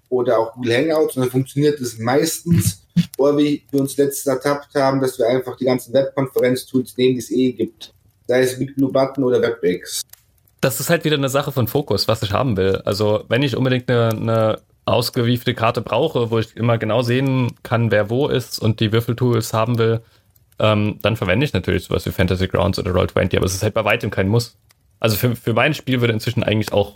[0.08, 5.00] oder auch Google Hangouts und dann funktioniert es meistens wie wir uns letztens ertappt haben,
[5.00, 7.92] dass wir einfach die ganzen Webkonferenz-Tools nehmen, die es eh gibt.
[8.26, 10.02] Sei es Big Blue Button oder WebEx.
[10.60, 12.76] Das ist halt wieder eine Sache von Fokus, was ich haben will.
[12.84, 17.90] Also wenn ich unbedingt eine, eine ausgewiefte Karte brauche, wo ich immer genau sehen kann,
[17.90, 20.00] wer wo ist und die Würfeltools haben will,
[20.58, 23.74] ähm, dann verwende ich natürlich sowas wie Fantasy Grounds oder Roll20, aber es ist halt
[23.74, 24.56] bei weitem kein Muss.
[25.00, 26.94] Also für, für mein Spiel würde inzwischen eigentlich auch,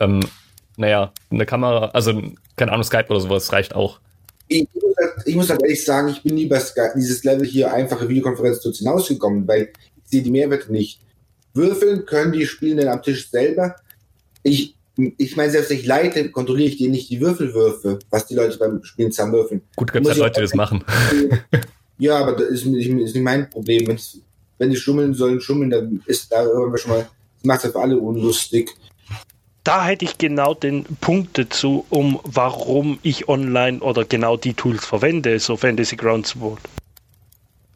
[0.00, 0.20] ähm,
[0.76, 2.22] naja, eine Kamera, also
[2.56, 4.00] keine Ahnung, Skype oder sowas reicht auch
[4.48, 6.60] ich muss, halt, ich muss halt ehrlich sagen, ich bin nie bei
[6.96, 9.70] dieses Level hier einfache Videokonferenz hinausgekommen, weil
[10.04, 11.00] ich sehe die Mehrwerte nicht.
[11.54, 13.76] Würfeln können die Spielenden am Tisch selber.
[14.42, 18.34] Ich, ich meine, selbst wenn ich leite, kontrolliere ich dir nicht die Würfelwürfe, was die
[18.34, 19.62] Leute beim Spielen zusammen würfeln.
[19.76, 20.84] Gut, gibt es halt Leute, die das machen.
[21.98, 23.86] ja, aber das ist, ist nicht mein Problem.
[23.86, 24.18] Wenn's,
[24.58, 27.80] wenn die schummeln sollen, schummeln, dann ist da irgendwann schon mal, das macht es für
[27.80, 28.74] alle unlustig
[29.64, 34.84] da hätte ich genau den Punkt dazu, um warum ich online oder genau die Tools
[34.84, 36.60] verwende, so Fantasy Grounds World.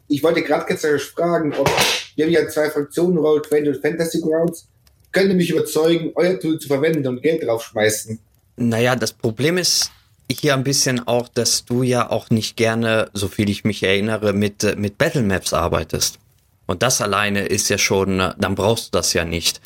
[0.08, 1.70] Ich wollte gerade ganz fragen, ob
[2.16, 4.68] wir haben ja zwei Fraktionen, Roll 20 und Fantasy Grounds.
[5.10, 8.18] Könnt ihr mich überzeugen, euer Tool zu verwenden und Geld draufschmeißen?
[8.56, 9.90] Naja, das Problem ist
[10.30, 14.32] hier ein bisschen auch, dass du ja auch nicht gerne, so viel ich mich erinnere,
[14.32, 16.18] mit, mit Battle Maps arbeitest.
[16.66, 19.60] Und das alleine ist ja schon, dann brauchst du das ja nicht.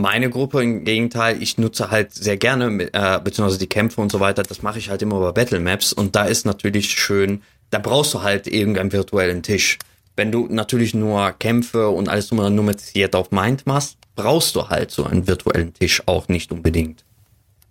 [0.00, 4.20] Meine Gruppe im Gegenteil, ich nutze halt sehr gerne, äh, beziehungsweise die Kämpfe und so
[4.20, 7.78] weiter, das mache ich halt immer über Battle Maps und da ist natürlich schön, da
[7.78, 9.78] brauchst du halt irgendeinen virtuellen Tisch.
[10.16, 14.90] Wenn du natürlich nur Kämpfe und alles nur nummeriert auf Mind machst, brauchst du halt
[14.90, 17.04] so einen virtuellen Tisch auch nicht unbedingt.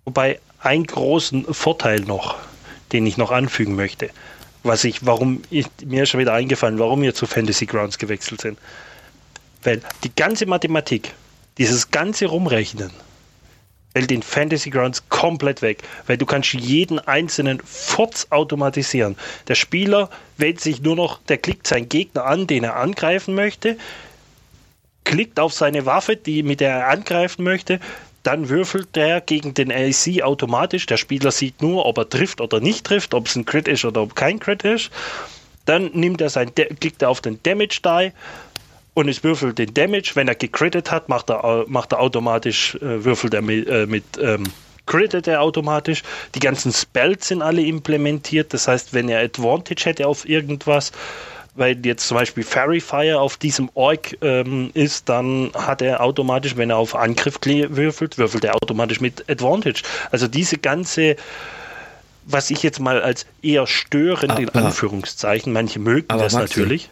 [0.05, 2.35] Wobei ein großen Vorteil noch,
[2.93, 4.09] den ich noch anfügen möchte,
[4.63, 8.41] was ich, warum ich, mir ist schon wieder eingefallen, warum wir zu Fantasy Grounds gewechselt
[8.41, 8.57] sind.
[9.63, 11.13] Weil die ganze Mathematik,
[11.57, 12.91] dieses ganze Rumrechnen
[13.93, 19.15] fällt in Fantasy Grounds komplett weg, weil du kannst jeden einzelnen Furz automatisieren.
[19.47, 23.77] Der Spieler wählt sich nur noch, der klickt seinen Gegner an, den er angreifen möchte,
[25.03, 27.79] klickt auf seine Waffe, die, mit der er angreifen möchte,
[28.21, 30.85] dann würfelt der gegen den AC automatisch.
[30.85, 33.85] Der Spieler sieht nur, ob er trifft oder nicht trifft, ob es ein Crit ist
[33.85, 34.91] oder ob kein Crit ist.
[35.65, 38.11] Dann nimmt er sein, klickt er auf den Damage Die,
[38.97, 40.13] und es würfelt den Damage.
[40.15, 44.03] Wenn er gecrittet hat, macht er, macht er automatisch, äh, würfelt er mit, äh, mit
[44.19, 44.45] ähm,
[44.87, 46.01] crittet er automatisch.
[46.33, 48.55] Die ganzen Spells sind alle implementiert.
[48.55, 50.93] Das heißt, wenn er Advantage hätte auf irgendwas,
[51.53, 56.57] weil jetzt zum Beispiel Fairy Fire auf diesem Org ähm, ist, dann hat er automatisch,
[56.57, 59.83] wenn er auf Angriff würfelt, würfelt er automatisch mit Advantage.
[60.09, 61.17] Also diese ganze
[62.29, 66.89] was ich jetzt mal als eher störend ah, in Anführungszeichen, manche mögen das natürlich.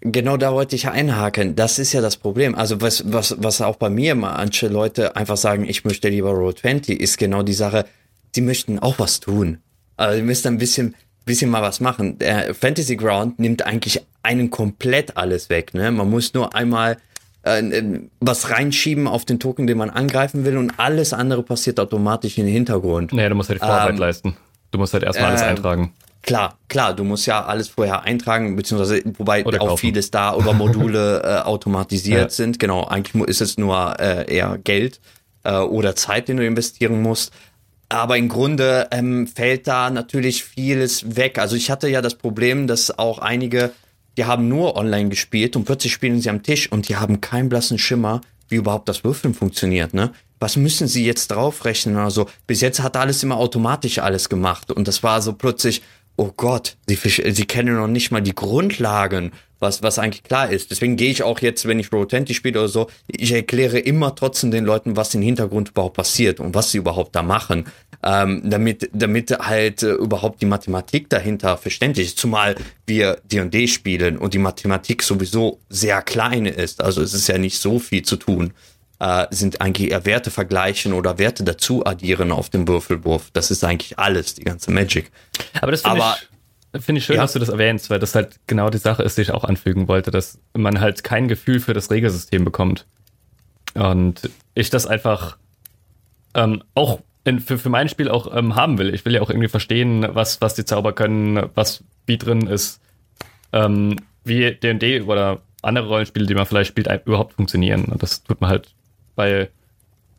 [0.00, 1.56] Genau da wollte ich einhaken.
[1.56, 2.54] Das ist ja das Problem.
[2.54, 6.54] Also was, was, was auch bei mir manche Leute einfach sagen, ich möchte lieber Roll
[6.54, 7.86] 20, ist genau die Sache,
[8.34, 9.58] sie möchten auch was tun.
[9.96, 12.18] Also sie müssen ein bisschen, bisschen mal was machen.
[12.18, 15.72] Der Fantasy Ground nimmt eigentlich einen komplett alles weg.
[15.72, 15.90] Ne?
[15.90, 16.98] Man muss nur einmal
[17.46, 21.78] äh, äh, was reinschieben auf den Token, den man angreifen will und alles andere passiert
[21.80, 23.12] automatisch im Hintergrund.
[23.12, 24.36] Naja, du musst halt die Vorarbeit ähm, leisten.
[24.72, 25.92] Du musst halt erstmal alles eintragen.
[26.26, 29.80] Klar, klar, du musst ja alles vorher eintragen, beziehungsweise wobei Oder auch kaufen.
[29.80, 32.28] vieles da über Module äh, automatisiert ja.
[32.28, 32.58] sind.
[32.58, 35.00] Genau, eigentlich ist es nur äh, eher Geld
[35.44, 37.32] äh, oder Zeit, den du investieren musst.
[37.88, 41.38] Aber im Grunde ähm, fällt da natürlich vieles weg.
[41.38, 43.70] Also ich hatte ja das Problem, dass auch einige,
[44.16, 47.48] die haben nur online gespielt und plötzlich spielen sie am Tisch und die haben keinen
[47.48, 50.12] blassen Schimmer, wie überhaupt das Würfeln funktioniert, ne?
[50.38, 51.96] Was müssen sie jetzt draufrechnen?
[51.96, 55.82] Also bis jetzt hat alles immer automatisch alles gemacht und das war so plötzlich,
[56.16, 60.70] oh Gott, sie, sie kennen noch nicht mal die Grundlagen, was, was eigentlich klar ist.
[60.70, 64.50] Deswegen gehe ich auch jetzt, wenn ich 20 spiele oder so, ich erkläre immer trotzdem
[64.50, 67.66] den Leuten, was im Hintergrund überhaupt passiert und was sie überhaupt da machen.
[68.02, 72.18] Ähm, damit, damit halt äh, überhaupt die Mathematik dahinter verständlich ist.
[72.18, 72.54] Zumal
[72.86, 76.82] wir D&D spielen und die Mathematik sowieso sehr klein ist.
[76.82, 78.52] Also es ist ja nicht so viel zu tun
[78.98, 83.30] äh, sind eigentlich eher Werte vergleichen oder Werte dazu addieren auf dem Würfelwurf.
[83.32, 85.10] Das ist eigentlich alles, die ganze Magic.
[85.60, 86.02] Aber das finde
[86.72, 87.22] ich, find ich schön, ja.
[87.22, 89.88] dass du das erwähnst, weil das halt genau die Sache ist, die ich auch anfügen
[89.88, 92.86] wollte, dass man halt kein Gefühl für das Regelsystem bekommt.
[93.74, 95.36] Und ich das einfach
[96.34, 98.94] ähm, auch in, für, für mein Spiel auch ähm, haben will.
[98.94, 102.80] Ich will ja auch irgendwie verstehen, was, was die Zauber können, was wie drin ist,
[103.52, 107.86] ähm, wie D&D oder andere Rollenspiele, die man vielleicht spielt, überhaupt funktionieren.
[107.86, 108.75] Und das tut man halt
[109.16, 109.50] bei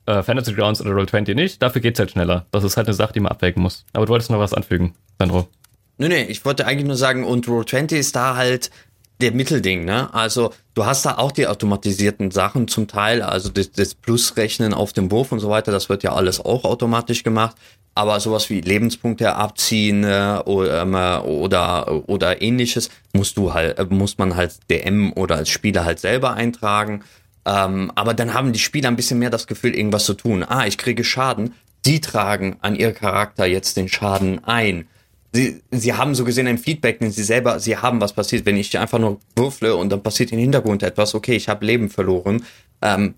[0.05, 1.61] äh, Fantasy Grounds oder Roll20 nicht.
[1.61, 2.45] Dafür geht's halt schneller.
[2.51, 3.85] Das ist halt eine Sache, die man abwägen muss.
[3.93, 5.47] Aber du wolltest noch was anfügen, Sandro.
[5.97, 8.69] Nee, nee, ich wollte eigentlich nur sagen, und Roll20 ist da halt
[9.19, 10.13] der Mittelding, ne?
[10.13, 14.93] Also du hast da auch die automatisierten Sachen zum Teil, also das, das Plusrechnen auf
[14.93, 17.55] dem Wurf und so weiter, das wird ja alles auch automatisch gemacht.
[17.95, 20.93] Aber sowas wie Lebenspunkte abziehen äh, oder, ähm,
[21.27, 25.99] oder, oder ähnliches musst du halt, äh, muss man halt DM oder als Spieler halt
[25.99, 27.03] selber eintragen.
[27.47, 30.43] Ähm, aber dann haben die Spieler ein bisschen mehr das Gefühl, irgendwas zu tun.
[30.43, 31.53] Ah, ich kriege Schaden.
[31.85, 34.87] Die tragen an ihr Charakter jetzt den Schaden ein.
[35.31, 38.45] Sie, sie haben so gesehen ein Feedback, denn sie selber, sie haben was passiert.
[38.45, 41.89] Wenn ich einfach nur würfle und dann passiert im Hintergrund etwas, okay, ich habe Leben
[41.89, 42.43] verloren.
[42.81, 43.13] Ähm,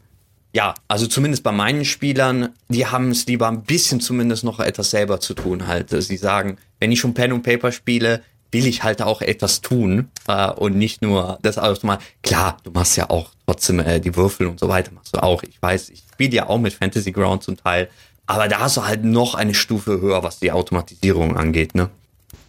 [0.54, 4.92] ja, also zumindest bei meinen Spielern, die haben es lieber ein bisschen zumindest noch etwas
[4.92, 5.90] selber zu tun halt.
[5.90, 10.10] Sie sagen, wenn ich schon Pen und Paper spiele, will ich halt auch etwas tun
[10.28, 12.00] äh, und nicht nur das alles mal.
[12.24, 15.44] Klar, du machst ja auch trotzdem äh, die Würfel und so weiter machst du auch.
[15.44, 17.90] Ich weiß, ich spiele ja auch mit Fantasy Ground zum Teil,
[18.26, 21.90] aber da hast du halt noch eine Stufe höher, was die Automatisierung angeht, ne?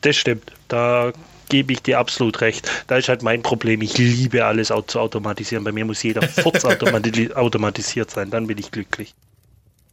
[0.03, 0.53] Das stimmt.
[0.69, 1.13] Da
[1.49, 2.71] gebe ich dir absolut recht.
[2.87, 3.83] Da ist halt mein Problem.
[3.83, 5.65] Ich liebe alles zu automatisieren.
[5.65, 8.31] Bei mir muss jeder Furz automatisiert sein.
[8.31, 9.15] Dann bin ich glücklich.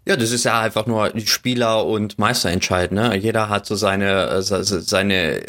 [0.06, 2.96] Ja, das ist ja einfach nur Spieler und Meister entscheiden.
[2.96, 3.18] Ne?
[3.18, 5.44] Jeder hat so seine, äh, seine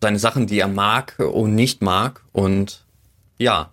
[0.00, 2.22] seine Sachen, die er mag und nicht mag.
[2.32, 2.84] Und
[3.38, 3.70] ja,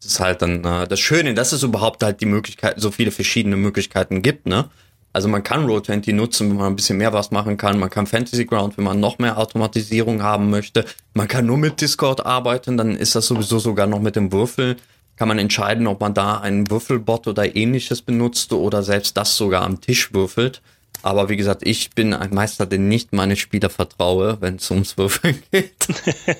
[0.00, 3.10] das ist halt dann äh, das Schöne, dass es überhaupt halt die Möglichkeit, so viele
[3.10, 4.70] verschiedene Möglichkeiten gibt, ne?
[5.12, 7.78] Also man kann Roll20 nutzen, wenn man ein bisschen mehr was machen kann.
[7.78, 10.84] Man kann Fantasy Ground, wenn man noch mehr Automatisierung haben möchte.
[11.14, 14.76] Man kann nur mit Discord arbeiten, dann ist das sowieso sogar noch mit dem Würfel.
[15.16, 19.62] Kann man entscheiden, ob man da einen Würfelbot oder ähnliches benutzt oder selbst das sogar
[19.62, 20.62] am Tisch würfelt.
[21.02, 24.98] Aber wie gesagt, ich bin ein Meister, der nicht meine Spieler vertraue, wenn es ums
[24.98, 25.72] Würfeln geht.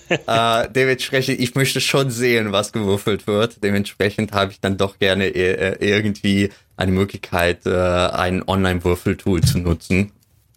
[0.26, 3.62] äh, dementsprechend, ich möchte schon sehen, was gewürfelt wird.
[3.62, 10.12] Dementsprechend habe ich dann doch gerne äh, irgendwie eine Möglichkeit, äh, ein Online-Würfeltool zu nutzen.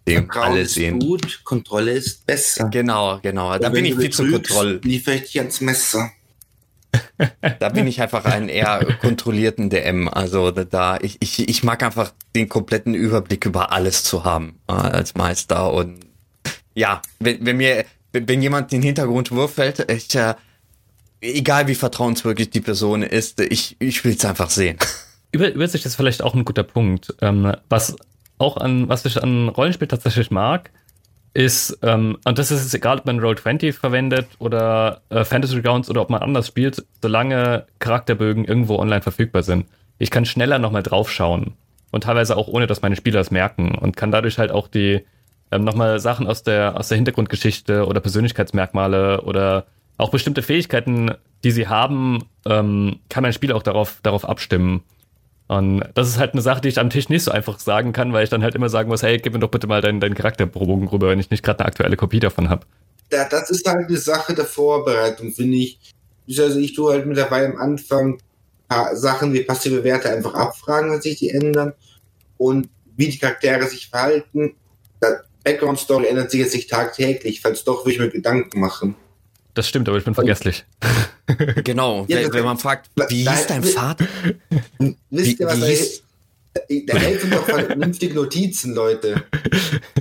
[0.06, 1.00] Dem alle sehen.
[1.00, 2.68] Ist gut, Kontrolle ist besser.
[2.70, 3.56] Genau, genau.
[3.58, 4.80] Da bin ich viel zu Kontrolle.
[4.82, 6.10] Liefere ich dich ans Messer
[7.58, 10.08] da bin ich einfach ein eher kontrollierten DM.
[10.08, 14.72] Also da, ich, ich, ich mag einfach den kompletten Überblick über alles zu haben äh,
[14.72, 15.72] als Meister.
[15.72, 16.00] Und
[16.74, 20.34] ja, wenn, wenn mir, wenn jemand den Hintergrund würfelt, ich, äh,
[21.20, 24.78] egal wie vertrauenswürdig die Person ist, ich, ich will es einfach sehen.
[25.30, 27.14] Über, Übersicht ist vielleicht auch ein guter Punkt.
[27.22, 27.96] Ähm, was
[28.38, 30.70] auch an, was ich an Rollenspiel tatsächlich mag,
[31.34, 36.02] ist, ähm, und das ist egal, ob man Roll20 verwendet oder äh, Fantasy Grounds oder
[36.02, 39.66] ob man anders spielt, solange Charakterbögen irgendwo online verfügbar sind.
[39.98, 41.54] Ich kann schneller nochmal draufschauen
[41.90, 45.04] und teilweise auch ohne, dass meine Spieler es merken und kann dadurch halt auch die
[45.50, 49.66] ähm, nochmal Sachen aus der, aus der Hintergrundgeschichte oder Persönlichkeitsmerkmale oder
[49.98, 51.12] auch bestimmte Fähigkeiten,
[51.44, 54.82] die sie haben, ähm, kann mein Spiel auch darauf, darauf abstimmen.
[55.52, 58.14] Und das ist halt eine Sache, die ich am Tisch nicht so einfach sagen kann,
[58.14, 60.14] weil ich dann halt immer sagen muss, hey, gib mir doch bitte mal deinen, deinen
[60.14, 62.64] Charakterbogen rüber, wenn ich nicht gerade eine aktuelle Kopie davon habe.
[63.12, 65.78] Ja, das ist halt eine Sache der Vorbereitung, finde ich.
[66.38, 68.18] Also ich tue halt mittlerweile am Anfang
[68.94, 71.74] Sachen wie passive Werte einfach abfragen, wenn sich die ändern
[72.38, 74.54] und wie die Charaktere sich verhalten.
[75.04, 75.06] Die
[75.44, 78.94] Background-Story ändert sich jetzt nicht tagtäglich, falls doch, würde ich mir Gedanken machen.
[79.54, 80.64] Das stimmt, aber ich bin vergesslich.
[81.64, 84.06] Genau, ja, wenn, wenn, man fragt, wie hieß dein Vater?
[85.08, 86.02] Wisst ihr, was wie, hieß?
[86.86, 89.24] Da helfen doch vernünftige Notizen, Leute.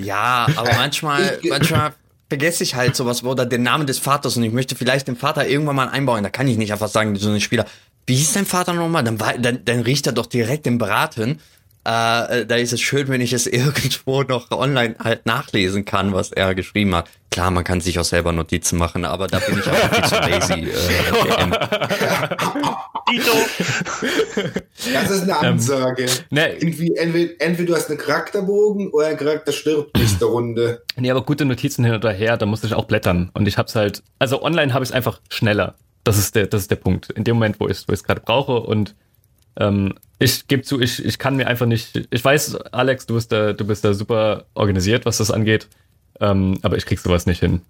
[0.01, 1.93] Ja, aber manchmal, manchmal
[2.27, 5.47] vergesse ich halt sowas oder den Namen des Vaters und ich möchte vielleicht den Vater
[5.47, 6.23] irgendwann mal einbauen.
[6.23, 7.65] Da kann ich nicht einfach sagen, so ein Spieler,
[8.07, 9.03] wie hieß dein Vater nochmal?
[9.03, 11.39] Dann, dann, dann riecht er doch direkt den Braten.
[11.84, 16.32] Äh, da ist es schön, wenn ich es irgendwo noch online halt nachlesen kann, was
[16.32, 17.10] er geschrieben hat.
[17.32, 20.15] Klar, man kann sich auch selber Notizen machen, aber da bin ich auch viel zu
[20.15, 20.70] lazy.
[20.70, 21.50] Äh,
[24.94, 26.04] das ist eine ähm, Ansage.
[26.04, 30.84] Ähm, ne, Irgendwie, entweder, entweder du hast einen Charakterbogen oder ein Charakter stirbt nächste Runde.
[30.98, 33.32] Nee, aber gute Notizen hin oder her, da musste ich auch blättern.
[33.34, 35.76] Und ich hab's halt, also online habe ich es einfach schneller.
[36.04, 37.12] Das ist der, das ist der Punkt.
[37.12, 38.94] In dem Moment, wo ich es gerade brauche und
[39.57, 42.07] ähm, ich gebe zu, ich, ich kann mir einfach nicht.
[42.11, 45.67] Ich weiß, Alex, du bist da, du bist da super organisiert, was das angeht.
[46.19, 47.61] Ähm, aber ich krieg sowas nicht hin.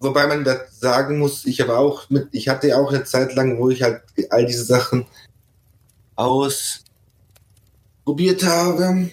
[0.00, 3.58] Wobei man da sagen muss, ich habe auch mit, ich hatte auch eine Zeit lang,
[3.58, 5.06] wo ich halt all diese Sachen
[6.16, 6.84] ausprobiert
[8.44, 9.08] habe.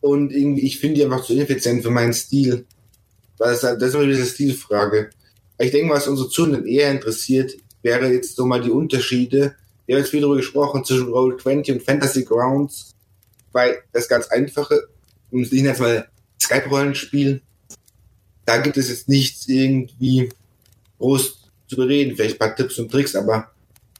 [0.00, 2.64] Und irgendwie, ich finde die einfach zu ineffizient für meinen Stil.
[3.36, 5.10] Weil das, das ist immer diese Stilfrage.
[5.58, 9.54] Ich denke, was unsere Zuhörer eher interessiert, wäre jetzt so mal die Unterschiede
[9.88, 12.94] wir haben jetzt viel darüber gesprochen zwischen Roll20 und Fantasy Grounds,
[13.52, 14.86] weil das ganz einfache,
[15.30, 16.06] ich nenne jetzt mal
[16.38, 17.40] Skype-Rollenspiel,
[18.44, 20.28] da gibt es jetzt nichts irgendwie
[20.98, 23.50] groß zu bereden, vielleicht ein paar Tipps und Tricks, aber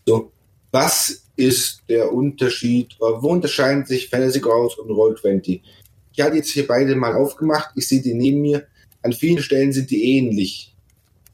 [0.05, 0.31] so,
[0.73, 5.63] was ist der Unterschied, wo unterscheiden sich Fantasy Grounds und Roll20?
[6.13, 8.67] Ich hatte jetzt hier beide mal aufgemacht, ich sehe die neben mir,
[9.01, 10.77] an vielen Stellen sind die ähnlich.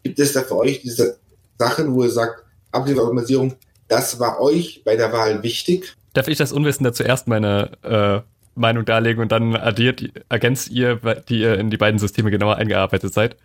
[0.05, 1.19] Gibt es da für euch diese
[1.59, 3.57] Sachen, wo ihr sagt, Automatisierung,
[3.95, 5.95] das war euch bei der Wahl wichtig?
[6.15, 8.21] Darf ich das Unwissende zuerst meine äh,
[8.59, 10.97] Meinung darlegen und dann addiert, ergänzt ihr,
[11.29, 13.37] die ihr in die beiden Systeme genauer eingearbeitet seid?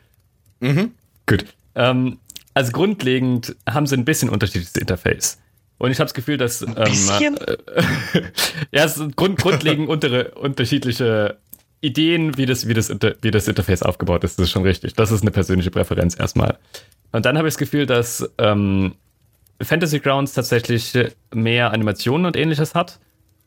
[0.59, 0.91] Mhm.
[1.25, 1.45] Gut.
[1.75, 2.19] Ähm,
[2.53, 5.37] also grundlegend haben sie ein bisschen unterschiedliches Interface.
[5.77, 7.57] Und ich habe das Gefühl, dass ähm, äh,
[8.71, 11.37] ja, es sind grund, grundlegend untere, unterschiedliche
[11.79, 12.89] Ideen, wie das, wie, das,
[13.21, 14.37] wie das Interface aufgebaut ist.
[14.37, 14.93] Das ist schon richtig.
[14.95, 16.57] Das ist eine persönliche Präferenz erstmal.
[17.11, 18.95] Und dann habe ich das Gefühl, dass ähm,
[19.61, 20.93] Fantasy Grounds tatsächlich
[21.33, 22.99] mehr Animationen und ähnliches hat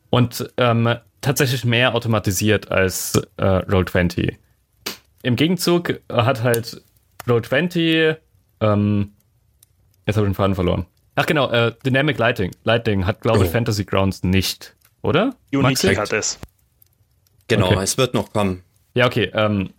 [0.09, 4.35] und ähm, tatsächlich mehr automatisiert als äh, Roll20.
[5.23, 6.83] Im Gegenzug hat halt
[7.27, 8.17] Roll20,
[8.59, 9.13] ähm,
[10.05, 10.85] jetzt habe ich den Faden verloren.
[11.15, 12.51] Ach genau, äh, Dynamic Lighting.
[12.63, 13.51] Lighting hat, glaube ich, oh.
[13.51, 15.35] Fantasy Grounds nicht, oder?
[15.51, 16.39] Unity hat es.
[17.47, 17.83] Genau, okay.
[17.83, 18.63] es wird noch kommen.
[18.95, 19.31] Ja, okay.
[19.33, 19.71] Ähm,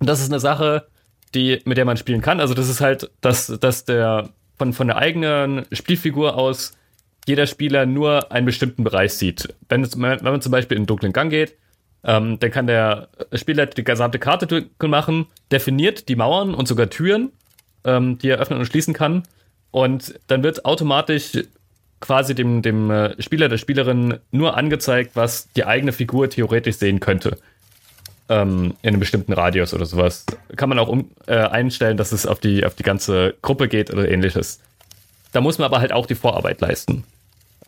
[0.00, 0.86] das ist eine Sache,
[1.34, 2.40] die, mit der man spielen kann.
[2.40, 6.76] Also das ist halt, dass, dass der von, von der eigenen Spielfigur aus
[7.26, 9.54] jeder Spieler nur einen bestimmten Bereich sieht.
[9.68, 11.56] Wenn, es, wenn man zum Beispiel in den dunklen Gang geht,
[12.04, 16.90] ähm, dann kann der Spieler die gesamte Karte dunkel machen, definiert die Mauern und sogar
[16.90, 17.32] Türen,
[17.84, 19.22] ähm, die er öffnen und schließen kann.
[19.70, 21.32] Und dann wird automatisch
[22.00, 27.00] quasi dem, dem äh, Spieler, der Spielerin nur angezeigt, was die eigene Figur theoretisch sehen
[27.00, 27.38] könnte
[28.28, 30.24] ähm, in einem bestimmten Radius oder sowas.
[30.56, 33.92] Kann man auch um, äh, einstellen, dass es auf die, auf die ganze Gruppe geht
[33.92, 34.60] oder ähnliches.
[35.32, 37.04] Da muss man aber halt auch die Vorarbeit leisten.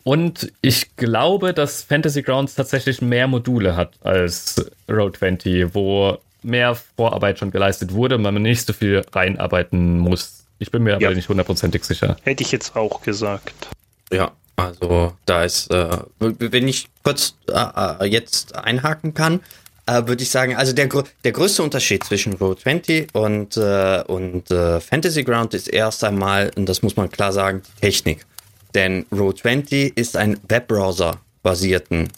[0.03, 6.75] Und ich glaube, dass Fantasy Grounds tatsächlich mehr Module hat als Road 20, wo mehr
[6.95, 10.45] Vorarbeit schon geleistet wurde, man nicht so viel reinarbeiten muss.
[10.59, 12.15] Ich bin mir aber nicht hundertprozentig sicher.
[12.23, 13.67] Hätte ich jetzt auch gesagt.
[14.11, 19.41] Ja, also da ist, äh, wenn ich kurz äh, äh jetzt einhaken kann,
[19.87, 20.89] äh, würde ich sagen, also der,
[21.23, 26.67] der größte Unterschied zwischen Roll20 und, äh, und äh, Fantasy Ground ist erst einmal, und
[26.67, 28.25] das muss man klar sagen, Technik.
[28.75, 32.09] Denn Roll20 ist ein Webbrowser-basierten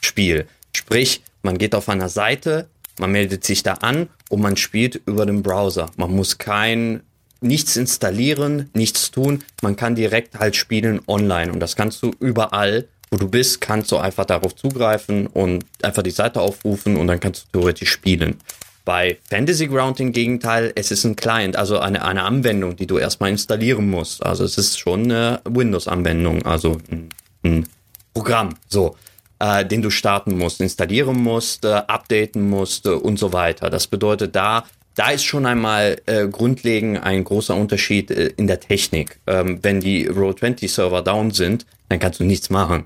[0.00, 0.46] Spiel.
[0.76, 5.26] Sprich, man geht auf einer Seite, man meldet sich da an und man spielt über
[5.26, 5.90] den Browser.
[5.96, 7.00] Man muss kein
[7.40, 9.42] nichts installieren, nichts tun.
[9.62, 13.92] Man kann direkt halt spielen online und das kannst du überall wo du bist, kannst
[13.92, 18.40] du einfach darauf zugreifen und einfach die Seite aufrufen und dann kannst du theoretisch spielen.
[18.84, 22.98] Bei Fantasy Ground im Gegenteil, es ist ein Client, also eine, eine Anwendung, die du
[22.98, 24.26] erstmal installieren musst.
[24.26, 27.08] Also es ist schon eine Windows-Anwendung, also ein,
[27.44, 27.68] ein,
[28.12, 28.96] Programm, so,
[29.38, 33.70] äh, den du starten musst, installieren musst, äh, updaten musst äh, und so weiter.
[33.70, 34.64] Das bedeutet, da
[34.96, 39.18] da ist schon einmal äh, grundlegend ein großer Unterschied äh, in der Technik.
[39.26, 42.84] Ähm, wenn die Roll20-Server down sind, dann kannst du nichts machen.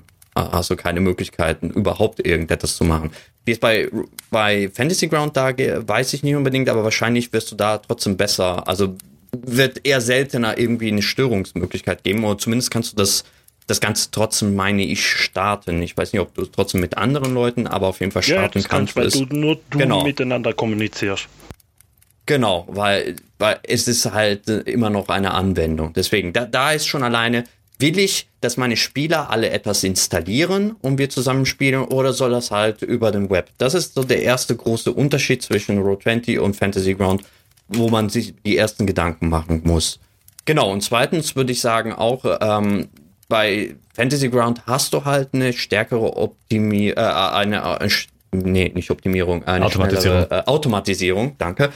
[0.51, 3.11] Hast du keine Möglichkeiten, überhaupt irgendetwas zu machen.
[3.45, 3.89] Wie es bei,
[4.29, 8.67] bei Fantasy Ground da weiß ich nicht unbedingt, aber wahrscheinlich wirst du da trotzdem besser.
[8.67, 8.95] Also
[9.31, 13.23] wird eher seltener irgendwie eine Störungsmöglichkeit geben, oder zumindest kannst du das,
[13.67, 15.81] das Ganze trotzdem, meine ich, starten.
[15.81, 18.67] Ich weiß nicht, ob du trotzdem mit anderen Leuten, aber auf jeden Fall starten ja,
[18.67, 18.95] kannst.
[18.95, 20.03] Weil du nur du genau.
[20.03, 21.27] miteinander kommunizierst.
[22.25, 25.93] Genau, weil, weil es ist halt immer noch eine Anwendung.
[25.93, 27.43] Deswegen, da, da ist schon alleine,
[27.79, 32.51] will ich, dass meine Spieler alle etwas installieren und wir zusammen spielen oder soll das
[32.51, 33.49] halt über den Web?
[33.57, 37.23] Das ist so der erste große Unterschied zwischen Roll20 und Fantasy Ground,
[37.69, 39.99] wo man sich die ersten Gedanken machen muss.
[40.45, 42.89] Genau, und zweitens würde ich sagen auch, ähm,
[43.27, 47.89] bei Fantasy Ground hast du halt eine stärkere Optimierung, äh, eine, äh,
[48.31, 50.25] nee, nicht Optimierung, eine Automatisierung.
[50.29, 51.71] Äh, Automatisierung, danke.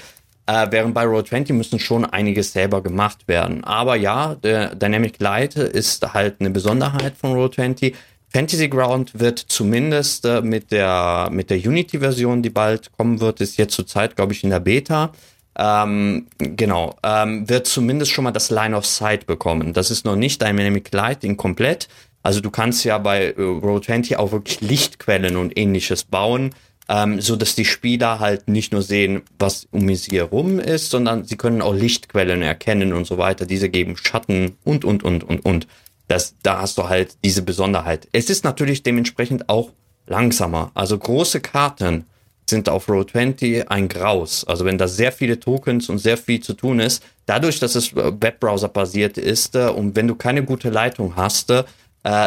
[0.45, 3.63] Äh, während bei Roll20 müssen schon einiges selber gemacht werden.
[3.63, 7.93] Aber ja, der Dynamic Light ist halt eine Besonderheit von Roll20.
[8.27, 13.57] Fantasy Ground wird zumindest äh, mit der, mit der Unity-Version, die bald kommen wird, ist
[13.57, 15.13] jetzt zurzeit, glaube ich, in der Beta.
[15.55, 19.71] Ähm, genau, ähm, wird zumindest schon mal das Line of Sight bekommen.
[19.71, 21.87] Das ist noch nicht Dynamic Lighting komplett.
[22.23, 26.55] Also du kannst ja bei äh, Roll20 auch wirklich Lichtquellen und ähnliches bauen
[26.89, 31.23] ähm, so dass die Spieler halt nicht nur sehen, was um sie herum ist, sondern
[31.23, 33.45] sie können auch Lichtquellen erkennen und so weiter.
[33.45, 35.67] Diese geben Schatten und, und, und, und, und.
[36.07, 38.07] Das, da hast du halt diese Besonderheit.
[38.11, 39.71] Es ist natürlich dementsprechend auch
[40.05, 40.71] langsamer.
[40.73, 42.05] Also große Karten
[42.49, 44.45] sind auf Roll20 ein Graus.
[44.45, 47.93] Also wenn da sehr viele Tokens und sehr viel zu tun ist, dadurch, dass es
[47.93, 51.63] äh, Webbrowser basiert ist äh, und wenn du keine gute Leitung hast, äh,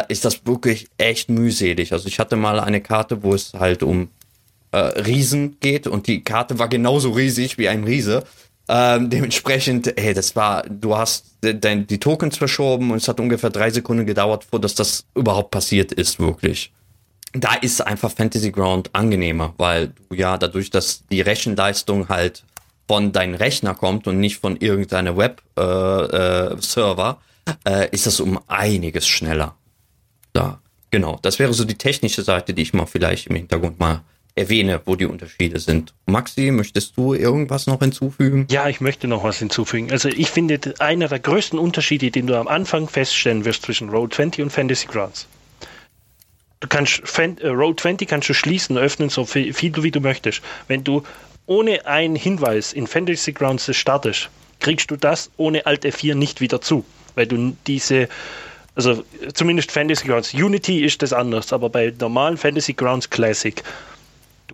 [0.07, 1.93] ist das wirklich echt mühselig.
[1.93, 4.09] Also ich hatte mal eine Karte, wo es halt um
[4.77, 8.23] äh, Riesen geht und die Karte war genauso riesig wie ein Riese.
[8.69, 13.49] Ähm, dementsprechend, hey, das war, du hast de, die Tokens verschoben und es hat ungefähr
[13.49, 16.71] drei Sekunden gedauert, vor dass das überhaupt passiert ist, wirklich.
[17.33, 22.43] Da ist einfach Fantasy Ground angenehmer, weil du ja dadurch, dass die Rechenleistung halt
[22.87, 27.17] von deinem Rechner kommt und nicht von irgendeiner Web-Server,
[27.65, 29.55] äh, äh, ist das um einiges schneller.
[30.33, 30.59] Da,
[30.91, 31.19] genau.
[31.21, 34.03] Das wäre so die technische Seite, die ich mal vielleicht im Hintergrund mal
[34.37, 35.93] erwähne, wo die Unterschiede sind.
[36.05, 38.47] Maxi, möchtest du irgendwas noch hinzufügen?
[38.49, 39.91] Ja, ich möchte noch was hinzufügen.
[39.91, 44.13] Also ich finde, einer der größten Unterschiede, den du am Anfang feststellen wirst zwischen Road
[44.13, 45.27] 20 und Fantasy Grounds.
[46.59, 50.41] Du kannst äh, Road 20 kannst du schließen, öffnen, so viel, viel wie du möchtest.
[50.67, 51.03] Wenn du
[51.45, 54.29] ohne einen Hinweis in Fantasy Grounds startest,
[54.59, 56.83] kriegst du das ohne Alt F4 nicht wieder zu,
[57.15, 58.07] weil du diese
[58.75, 60.35] also zumindest Fantasy Grounds.
[60.35, 63.63] Unity ist das anders, aber bei normalen Fantasy Grounds Classic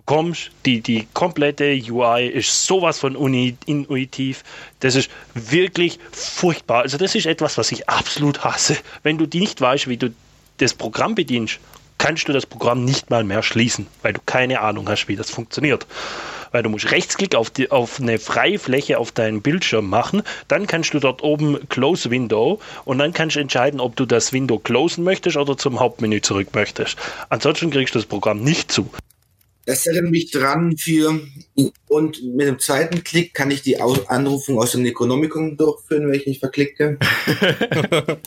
[0.06, 4.44] kommst, die, die komplette UI ist sowas von intuitiv.
[4.80, 6.82] Das ist wirklich furchtbar.
[6.82, 8.76] Also das ist etwas, was ich absolut hasse.
[9.02, 10.14] Wenn du nicht weißt, wie du
[10.58, 11.58] das Programm bedienst,
[11.98, 15.30] kannst du das Programm nicht mal mehr schließen, weil du keine Ahnung hast, wie das
[15.30, 15.86] funktioniert.
[16.52, 20.66] Weil du musst Rechtsklick auf, die, auf eine freie Fläche auf deinen Bildschirm machen, dann
[20.66, 24.58] kannst du dort oben Close Window und dann kannst du entscheiden, ob du das Window
[24.58, 26.96] closen möchtest oder zum Hauptmenü zurück möchtest.
[27.30, 28.90] Ansonsten kriegst du das Programm nicht zu.
[29.66, 31.20] Das erinnert mich dran für,
[31.88, 36.26] und mit dem zweiten Klick kann ich die Anrufung aus dem Necronomicon durchführen, wenn ich
[36.26, 36.98] nicht verklicke.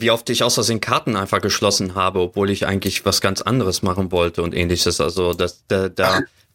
[0.00, 3.82] Wie oft ich aus Versehen Karten einfach geschlossen habe, obwohl ich eigentlich was ganz anderes
[3.82, 5.00] machen wollte und ähnliches.
[5.00, 6.20] Also, das, da, da,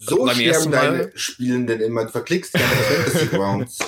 [0.00, 2.04] so beim sterben deine Spielenden immer.
[2.04, 3.78] Du verklickst keine Fantasy Grounds.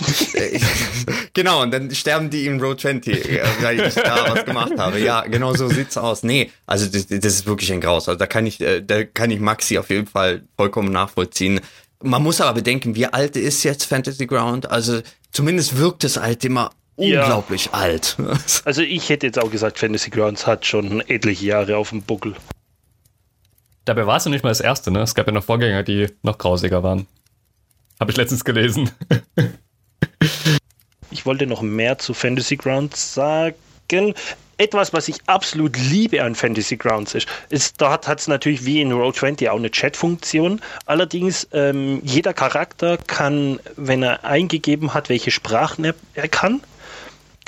[1.34, 4.98] genau, und dann sterben die in Road 20, äh, weil ich da was gemacht habe.
[4.98, 6.24] Ja, genau so sieht's aus.
[6.24, 8.08] Nee, also das, das ist wirklich ein Graus.
[8.08, 11.60] Also da kann ich, äh, da kann ich Maxi auf jeden Fall vollkommen nachvollziehen.
[12.02, 14.70] Man muss aber bedenken, wie alt ist jetzt Fantasy Ground?
[14.70, 17.72] Also zumindest wirkt es halt immer unglaublich ja.
[17.72, 18.16] alt.
[18.64, 22.34] Also ich hätte jetzt auch gesagt, Fantasy Grounds hat schon etliche Jahre auf dem Buckel.
[23.84, 25.00] Dabei war es ja nicht mal das erste, ne?
[25.00, 27.06] Es gab ja noch Vorgänger, die noch grausiger waren.
[27.98, 28.90] Habe ich letztens gelesen.
[31.10, 34.14] ich wollte noch mehr zu Fantasy Grounds sagen.
[34.56, 38.82] Etwas, was ich absolut liebe an Fantasy Grounds ist, ist dort hat es natürlich wie
[38.82, 40.60] in Road 20 auch eine Chat-Funktion.
[40.84, 46.60] Allerdings, ähm, jeder Charakter kann, wenn er eingegeben hat, welche Sprachen er, er kann,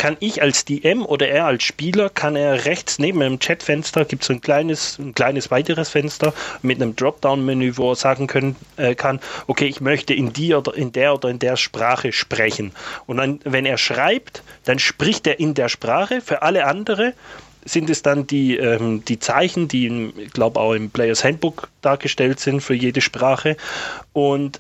[0.02, 4.24] kann ich als DM oder er als Spieler, kann er rechts neben dem Chatfenster, gibt
[4.24, 8.96] es ein kleines, ein kleines weiteres Fenster mit einem Dropdown-Menü, wo er sagen können, äh,
[8.96, 12.72] kann, okay, ich möchte in die oder in der oder in der Sprache sprechen.
[13.06, 16.20] Und dann, wenn er schreibt, dann spricht er in der Sprache.
[16.20, 17.14] Für alle andere
[17.64, 22.40] sind es dann die, ähm, die Zeichen, die, ich glaube, auch im Players Handbook dargestellt
[22.40, 23.56] sind für jede Sprache.
[24.12, 24.58] Und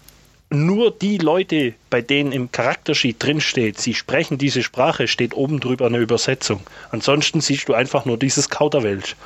[0.52, 5.86] nur die Leute, bei denen im Charaktersheet drinsteht, sie sprechen diese Sprache, steht oben drüber
[5.86, 6.60] eine Übersetzung.
[6.90, 9.16] Ansonsten siehst du einfach nur dieses Kauderwelsch.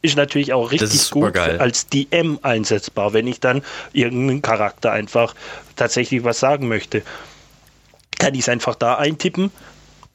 [0.00, 1.58] Ist natürlich auch richtig gut geil.
[1.58, 3.62] als DM einsetzbar, wenn ich dann
[3.92, 5.34] irgendeinen Charakter einfach
[5.74, 7.02] tatsächlich was sagen möchte.
[8.18, 9.50] Kann ich es einfach da eintippen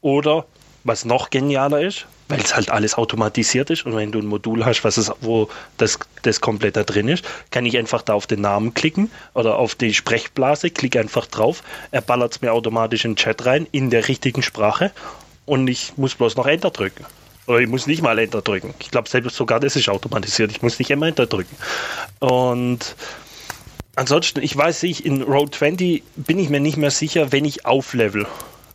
[0.01, 0.45] oder
[0.85, 4.65] was noch genialer ist, weil es halt alles automatisiert ist und wenn du ein Modul
[4.65, 8.27] hast, was es, wo das, das komplett da drin ist, kann ich einfach da auf
[8.27, 13.05] den Namen klicken oder auf die Sprechblase, klicke einfach drauf, er ballert es mir automatisch
[13.05, 14.91] in den Chat rein, in der richtigen Sprache
[15.45, 17.05] und ich muss bloß noch Enter drücken.
[17.45, 18.73] Oder ich muss nicht mal Enter drücken.
[18.79, 20.51] Ich glaube, selbst sogar das ist automatisiert.
[20.51, 21.55] Ich muss nicht immer Enter drücken.
[22.19, 22.95] Und
[23.95, 27.65] ansonsten, ich weiß nicht, in Road 20 bin ich mir nicht mehr sicher, wenn ich
[27.65, 28.27] auflevel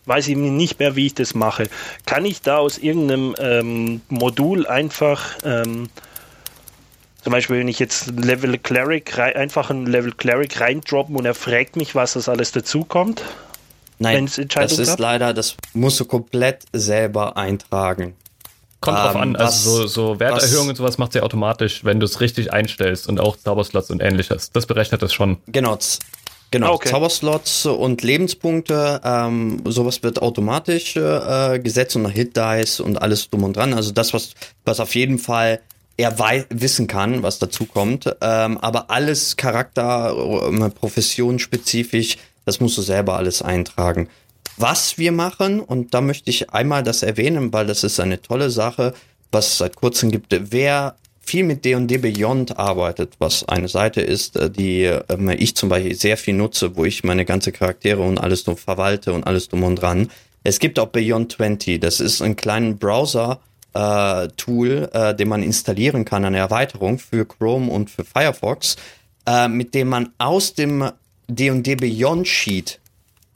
[0.08, 1.68] weiß ich nicht mehr, wie ich das mache.
[2.06, 5.88] Kann ich da aus irgendeinem ähm, Modul einfach, ähm,
[7.22, 11.76] zum Beispiel, wenn ich jetzt Level Cleric, einfach ein Level Cleric reindroppen und er fragt
[11.76, 13.22] mich, was das alles dazukommt?
[13.98, 15.00] Nein, das ist gab?
[15.00, 18.14] leider, das musst du komplett selber eintragen.
[18.80, 22.06] Kommt ähm, drauf an, also so, so Werterhöhungen und sowas macht sie automatisch, wenn du
[22.06, 24.52] es richtig einstellst und auch Zauberslots und ähnliches.
[24.52, 25.38] Das berechnet das schon.
[25.48, 25.76] Genau,
[26.50, 26.88] Genau, ah, okay.
[26.88, 33.44] Zauberslots und Lebenspunkte, ähm, sowas wird automatisch äh, gesetzt und Hit Dice und alles drum
[33.44, 33.74] und dran.
[33.74, 34.32] Also das, was,
[34.64, 35.60] was auf jeden Fall
[35.98, 36.16] er
[36.50, 38.06] wissen kann, was dazu kommt.
[38.20, 44.08] Ähm, aber alles Charakter, äh, professionsspezifisch, das musst du selber alles eintragen.
[44.56, 48.50] Was wir machen, und da möchte ich einmal das erwähnen, weil das ist eine tolle
[48.50, 48.94] Sache,
[49.30, 50.34] was es seit kurzem gibt.
[50.50, 50.96] Wer
[51.28, 55.94] viel mit D&D Beyond arbeitet, was eine Seite ist, äh, die ähm, ich zum Beispiel
[55.94, 59.62] sehr viel nutze, wo ich meine ganze Charaktere und alles drum verwalte und alles drum
[59.62, 60.10] und dran.
[60.42, 63.40] Es gibt auch Beyond 20, das ist ein kleinen Browser,
[63.74, 68.76] äh, Tool, äh, den man installieren kann, eine Erweiterung für Chrome und für Firefox,
[69.26, 70.90] äh, mit dem man aus dem
[71.28, 72.80] D&D Beyond Sheet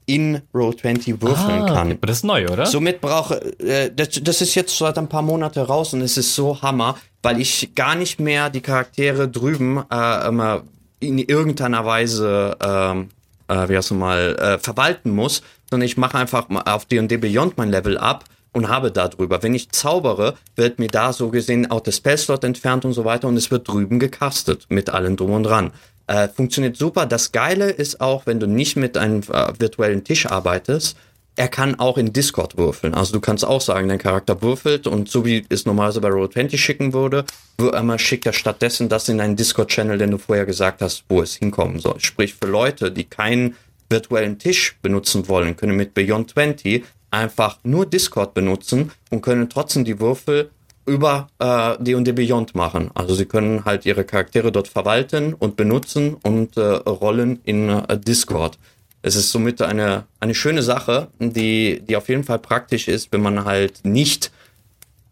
[0.07, 1.93] in Roll20 würfeln ah, kann.
[1.93, 2.67] Aber das ist neu, oder?
[2.67, 6.35] Somit brauche äh, das, das ist jetzt seit ein paar Monate raus und es ist
[6.35, 10.63] so Hammer, weil ich gar nicht mehr die Charaktere drüben äh, immer
[11.01, 13.09] in irgendeiner Weise ähm,
[13.53, 17.71] äh, wie heißt mal äh, verwalten muss, sondern ich mache einfach auf D&D Beyond mein
[17.71, 19.43] Level ab und habe darüber.
[19.43, 23.29] Wenn ich zaubere, wird mir da so gesehen auch der Spellslot entfernt und so weiter
[23.29, 25.73] und es wird drüben gecastet mit allem drum und dran.
[26.13, 27.07] Äh, funktioniert super.
[27.07, 30.95] Das Geile ist auch, wenn du nicht mit einem äh, virtuellen Tisch arbeitest,
[31.37, 32.93] er kann auch in Discord würfeln.
[32.93, 36.59] Also du kannst auch sagen, dein Charakter würfelt und so wie es normalerweise bei Roll20
[36.59, 37.25] schicken würde,
[37.73, 41.37] einmal schickt er stattdessen das in einen Discord-Channel, den du vorher gesagt hast, wo es
[41.37, 41.99] hinkommen soll.
[42.01, 43.57] Sprich, für Leute, die keinen
[43.89, 49.87] virtuellen Tisch benutzen wollen, können mit Beyond 20 einfach nur Discord benutzen und können trotzdem
[49.87, 50.51] die Würfel
[50.87, 52.91] über äh, D&D Beyond machen.
[52.95, 57.99] Also sie können halt ihre Charaktere dort verwalten und benutzen und äh, rollen in äh,
[57.99, 58.59] Discord.
[59.03, 63.23] Es ist somit eine, eine schöne Sache, die, die auf jeden Fall praktisch ist, wenn
[63.23, 64.31] man halt nicht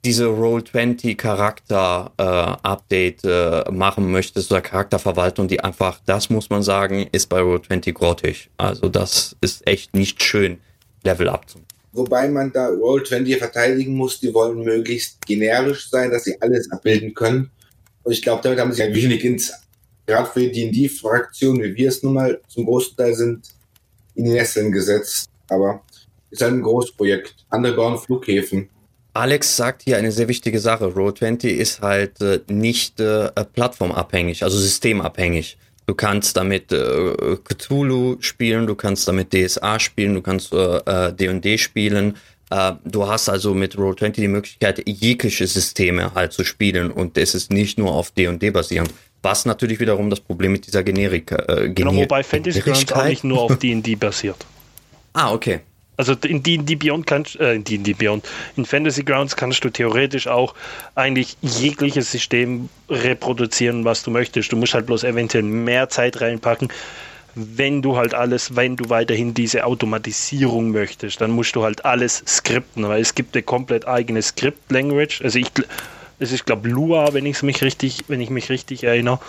[0.04, 6.62] diese Roll20 Charakter äh, Update äh, machen möchte, so Charakterverwaltung, die einfach, das muss man
[6.62, 8.50] sagen, ist bei Roll20 grottig.
[8.56, 10.58] Also das ist echt nicht schön,
[11.02, 11.58] Level zu
[11.92, 17.14] Wobei man da Roll20 verteidigen muss, die wollen möglichst generisch sein, dass sie alles abbilden
[17.14, 17.50] können.
[18.04, 19.52] Und ich glaube, damit haben sie ein wenig ins,
[20.06, 23.48] gerade für die D&D-Fraktion, wie wir es nun mal zum großen Teil sind,
[24.14, 25.28] in die Nesseln gesetzt.
[25.48, 25.82] Aber
[26.30, 27.34] ist halt ein Großprojekt.
[27.50, 28.68] Bauen Flughäfen.
[29.12, 30.86] Alex sagt hier eine sehr wichtige Sache.
[30.86, 35.58] Roll20 ist halt äh, nicht äh, plattformabhängig, also systemabhängig.
[35.90, 41.58] Du kannst damit äh, Cthulhu spielen, du kannst damit DSA spielen, du kannst D&D äh,
[41.58, 42.16] spielen.
[42.48, 47.34] Äh, du hast also mit Roll20 die Möglichkeit, jegliche Systeme halt zu spielen und es
[47.34, 48.94] ist nicht nur auf D&D basierend.
[49.22, 51.32] Was natürlich wiederum das Problem mit dieser Generik.
[51.32, 54.46] Äh, genau, wobei Fantasy Grounds auch nicht nur auf D&D basiert.
[55.12, 55.58] Ah, okay.
[56.00, 58.26] Also in D&D Beyond kannst äh, in D&D Beyond
[58.56, 60.54] in Fantasy Grounds kannst du theoretisch auch
[60.94, 64.50] eigentlich jegliches System reproduzieren, was du möchtest.
[64.50, 66.68] Du musst halt bloß eventuell mehr Zeit reinpacken.
[67.34, 72.24] Wenn du halt alles, wenn du weiterhin diese Automatisierung möchtest, dann musst du halt alles
[72.26, 75.20] skripten, weil es gibt eine komplett eigene Script-Language.
[75.22, 75.48] Also ich,
[76.18, 79.20] es ist glaube Lua, wenn ich mich richtig, wenn ich mich richtig erinnere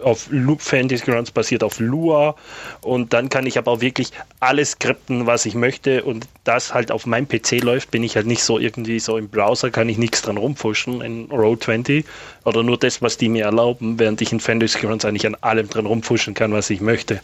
[0.00, 2.36] auf Fantasy Grounds basiert auf Lua
[2.80, 4.10] und dann kann ich aber auch wirklich
[4.40, 8.26] alles skripten, was ich möchte und das halt auf meinem PC läuft, bin ich halt
[8.26, 12.04] nicht so irgendwie so im Browser, kann ich nichts dran rumfuschen in Road 20
[12.44, 15.68] oder nur das, was die mir erlauben, während ich in Fantasy Grounds eigentlich an allem
[15.68, 17.20] dran rumfuschen kann, was ich möchte.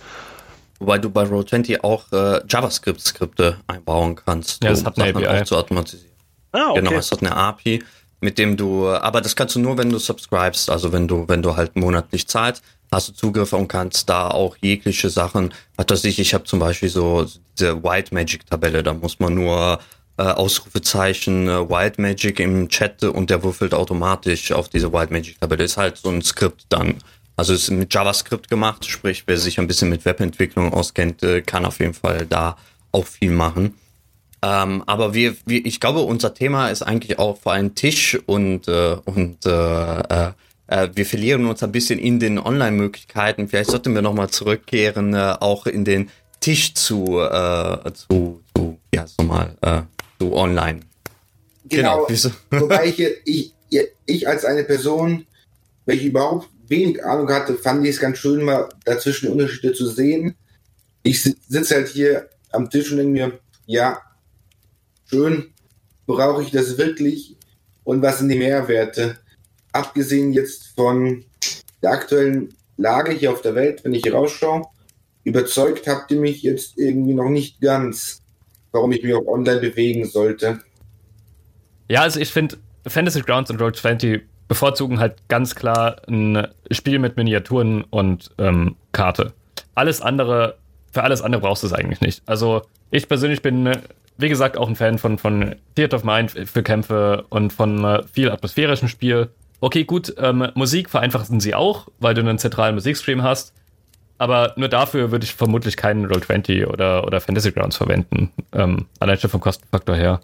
[0.80, 5.44] Wobei du bei Road 20 auch äh, JavaScript-Skripte einbauen kannst, ja, das hat eine API.
[5.44, 6.11] zu automatisieren.
[6.53, 6.80] Ah, okay.
[6.80, 7.82] Genau, es hat eine API
[8.20, 11.42] mit dem du, aber das kannst du nur, wenn du subscribest, also wenn du, wenn
[11.42, 12.62] du halt monatlich zahlst,
[12.92, 16.58] hast du Zugriff und kannst da auch jegliche Sachen, hat das ich, ich habe zum
[16.58, 17.26] Beispiel so
[17.58, 19.78] diese White Magic Tabelle, da muss man nur
[20.20, 25.40] äh, Ausrufezeichen äh, White Magic im Chat und der würfelt automatisch auf diese White Magic
[25.40, 25.64] Tabelle.
[25.64, 26.96] Ist halt so ein Skript dann.
[27.36, 31.64] Also ist mit JavaScript gemacht, sprich, wer sich ein bisschen mit Webentwicklung auskennt, äh, kann
[31.64, 32.58] auf jeden Fall da
[32.92, 33.74] auch viel machen.
[34.43, 38.68] Ähm, aber wir, wir, ich glaube, unser Thema ist eigentlich auch vor allem Tisch und,
[38.68, 40.32] äh, und äh, äh,
[40.70, 43.49] äh, wir verlieren uns ein bisschen in den Online-Möglichkeiten.
[43.49, 46.11] Vielleicht sollten wir nochmal zurückkehren, äh, auch in den
[46.41, 49.82] Tisch zu, äh, zu, zu ja, so mal, äh,
[50.18, 50.80] zu online.
[51.68, 52.07] Genau.
[52.07, 52.30] genau.
[52.51, 53.55] Wobei ich, ich,
[54.07, 55.26] ich als eine Person,
[55.84, 60.36] welche überhaupt wenig Ahnung hatte, fand ich es ganz schön, mal dazwischen Unterschiede zu sehen.
[61.03, 64.01] Ich sitze halt hier am Tisch und denke mir, ja,
[65.11, 65.52] schön,
[66.06, 67.36] brauche ich das wirklich
[67.84, 69.18] und was sind die Mehrwerte?
[69.72, 71.24] Abgesehen jetzt von
[71.82, 74.66] der aktuellen Lage hier auf der Welt, wenn ich hier rausschaue,
[75.24, 78.22] überzeugt habt ihr mich jetzt irgendwie noch nicht ganz,
[78.72, 80.61] warum ich mich auch online bewegen sollte.
[81.88, 82.56] Ja, also ich finde
[82.86, 89.32] Fantasy Grounds und Roll20 bevorzugen halt ganz klar ein Spiel mit Miniaturen und ähm, Karte.
[89.74, 90.58] Alles andere,
[90.92, 92.22] für alles andere brauchst du es eigentlich nicht.
[92.26, 93.70] Also ich persönlich bin,
[94.20, 98.02] wie gesagt, auch ein Fan von, von Theater of Mind für Kämpfe und von äh,
[98.12, 99.30] viel atmosphärischem Spiel.
[99.60, 103.54] Okay, gut, ähm, Musik vereinfachen sie auch, weil du einen zentralen Musikstream hast.
[104.18, 108.30] Aber nur dafür würde ich vermutlich keinen Roll20 oder, oder Fantasy Grounds verwenden.
[108.52, 110.20] Ähm, allein schon vom Kostenfaktor her.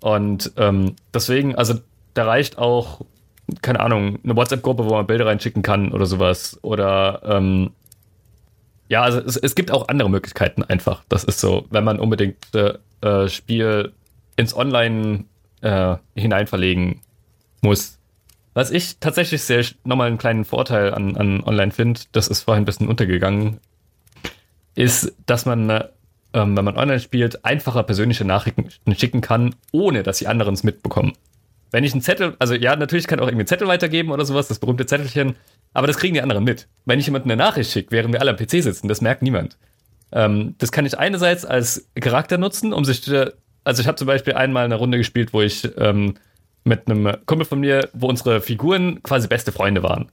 [0.00, 1.74] Und ähm, deswegen, also
[2.14, 3.00] da reicht auch
[3.62, 6.58] keine Ahnung, eine WhatsApp-Gruppe, wo man Bilder reinschicken kann oder sowas.
[6.62, 7.72] Oder ähm,
[8.94, 11.02] ja, also es, es, gibt auch andere Möglichkeiten einfach.
[11.08, 13.92] Das ist so, wenn man unbedingt äh, äh Spiel
[14.36, 15.24] ins Online
[15.62, 17.00] äh, hinein verlegen
[17.60, 17.98] muss.
[18.52, 22.62] Was ich tatsächlich sehr nochmal einen kleinen Vorteil an, an Online finde, das ist vorhin
[22.62, 23.58] ein bisschen untergegangen,
[24.76, 25.88] ist, dass man, äh,
[26.32, 30.62] ähm, wenn man online spielt, einfacher persönliche Nachrichten schicken kann, ohne dass die anderen es
[30.62, 31.14] mitbekommen
[31.74, 34.24] wenn ich einen Zettel, also ja, natürlich kann ich auch irgendwie einen Zettel weitergeben oder
[34.24, 35.34] sowas, das berühmte Zettelchen,
[35.74, 36.68] aber das kriegen die anderen mit.
[36.86, 39.58] Wenn ich jemandem eine Nachricht schicke, während wir alle am PC sitzen, das merkt niemand.
[40.12, 43.02] Ähm, das kann ich einerseits als Charakter nutzen, um sich,
[43.64, 46.14] also ich habe zum Beispiel einmal eine Runde gespielt, wo ich ähm,
[46.62, 50.10] mit einem Kumpel von mir, wo unsere Figuren quasi beste Freunde waren.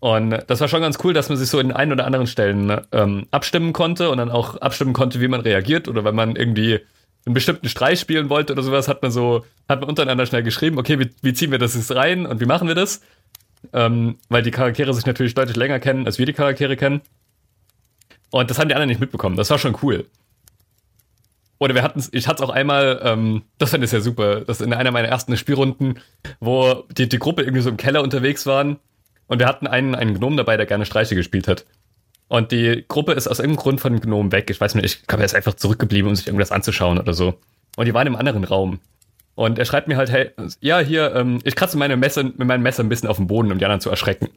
[0.00, 2.80] Und das war schon ganz cool, dass man sich so in ein oder anderen Stellen
[2.90, 6.80] ähm, abstimmen konnte und dann auch abstimmen konnte, wie man reagiert oder wenn man irgendwie
[7.26, 10.78] einen bestimmten Streich spielen wollte oder sowas, hat man so, hat man untereinander schnell geschrieben,
[10.78, 13.02] okay, wie, wie ziehen wir das jetzt rein und wie machen wir das?
[13.72, 17.02] Ähm, weil die Charaktere sich natürlich deutlich länger kennen, als wir die Charaktere kennen.
[18.30, 19.36] Und das haben die anderen nicht mitbekommen.
[19.36, 20.06] Das war schon cool.
[21.58, 24.62] Oder wir hatten ich hatte es auch einmal, ähm, das fand ich ja super, das
[24.62, 26.00] in einer meiner ersten Spielrunden,
[26.40, 28.78] wo die, die Gruppe irgendwie so im Keller unterwegs waren
[29.26, 31.66] und wir hatten einen, einen Gnom dabei, der gerne Streiche gespielt hat.
[32.28, 34.48] Und die Gruppe ist aus irgendeinem Grund von Gnomen weg.
[34.50, 37.34] Ich weiß nicht, ich glaube, er ist einfach zurückgeblieben, um sich irgendwas anzuschauen oder so.
[37.76, 38.80] Und die waren im anderen Raum.
[39.40, 42.62] Und er schreibt mir halt, hey, ja, hier, ähm, ich kratze meine Messer, mit meinem
[42.62, 44.28] Messer ein bisschen auf den Boden, um die anderen zu erschrecken.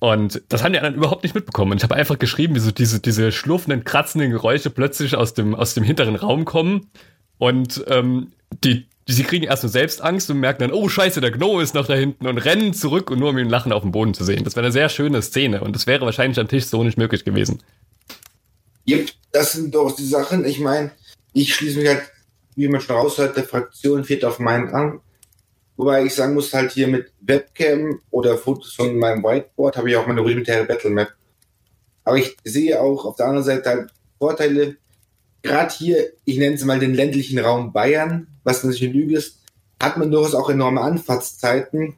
[0.00, 1.72] Und das haben die anderen überhaupt nicht mitbekommen.
[1.72, 5.54] Und ich habe einfach geschrieben, wie so diese, diese schlurfenden, kratzenden Geräusche plötzlich aus dem,
[5.54, 6.90] aus dem hinteren Raum kommen.
[7.38, 11.30] Und ähm, die, sie kriegen erst nur selbst Angst und merken dann, oh scheiße, der
[11.30, 13.92] Gno ist noch da hinten und rennen zurück und nur um ihn lachen auf dem
[13.92, 14.44] Boden zu sehen.
[14.44, 17.24] Das wäre eine sehr schöne Szene und das wäre wahrscheinlich am Tisch so nicht möglich
[17.24, 17.62] gewesen.
[18.86, 20.44] Yep, das sind doch die Sachen.
[20.44, 20.90] Ich meine,
[21.32, 22.02] ich schließe mich halt,
[22.58, 25.00] wie man schon raushört, der Fraktion viert auf meinen an.
[25.76, 29.96] Wobei ich sagen muss, halt hier mit Webcam oder Fotos von meinem Whiteboard habe ich
[29.96, 31.12] auch meine rudimentäre Battle Map.
[32.02, 34.76] Aber ich sehe auch auf der anderen Seite halt Vorteile,
[35.42, 39.38] gerade hier, ich nenne es mal den ländlichen Raum Bayern, was natürlich eine Lüge ist,
[39.80, 41.94] hat man durchaus auch enorme Anfahrtszeiten,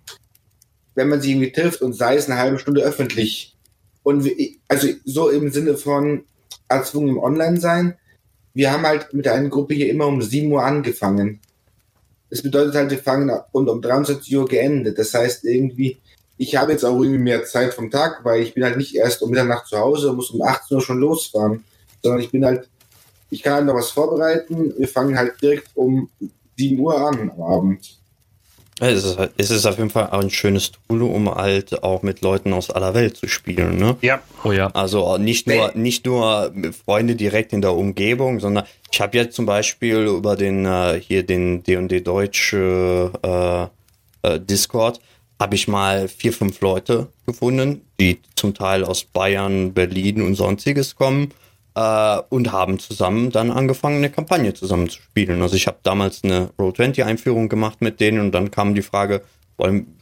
[0.94, 3.56] wenn man sich irgendwie trifft und sei es eine halbe Stunde öffentlich.
[4.02, 4.34] Und wir,
[4.68, 6.24] also so im Sinne von
[6.68, 7.96] erzwungen im Online-Sein.
[8.54, 11.40] Wir haben halt mit einer Gruppe hier immer um 7 Uhr angefangen.
[12.30, 14.98] Das bedeutet halt, wir fangen und um 23 Uhr geendet.
[14.98, 15.98] Das heißt irgendwie,
[16.36, 19.22] ich habe jetzt auch irgendwie mehr Zeit vom Tag, weil ich bin halt nicht erst
[19.22, 21.64] um Mitternacht zu Hause und muss um 18 Uhr schon losfahren,
[22.02, 22.68] sondern ich bin halt
[23.30, 24.74] ich kann halt noch was vorbereiten.
[24.76, 26.10] Wir fangen halt direkt um
[26.58, 27.99] 7 Uhr an am Abend.
[28.80, 32.22] Es ist, es ist auf jeden Fall auch ein schönes Tool, um halt auch mit
[32.22, 33.96] Leuten aus aller Welt zu spielen, ne?
[34.00, 34.20] Ja.
[34.42, 34.68] Oh ja.
[34.68, 36.52] Also nicht nur, nicht nur
[36.84, 41.22] Freunde direkt in der Umgebung, sondern ich habe jetzt zum Beispiel über den äh, hier
[41.22, 43.68] den D&D Deutsch äh, äh,
[44.38, 45.00] Discord
[45.38, 50.96] habe ich mal vier, fünf Leute gefunden, die zum Teil aus Bayern, Berlin und sonstiges
[50.96, 51.32] kommen
[51.80, 55.40] äh, und haben zusammen dann angefangen, eine Kampagne zusammen zu spielen.
[55.40, 59.22] Also ich habe damals eine Roll20-Einführung gemacht mit denen und dann kam die Frage,
[59.56, 59.96] wollen,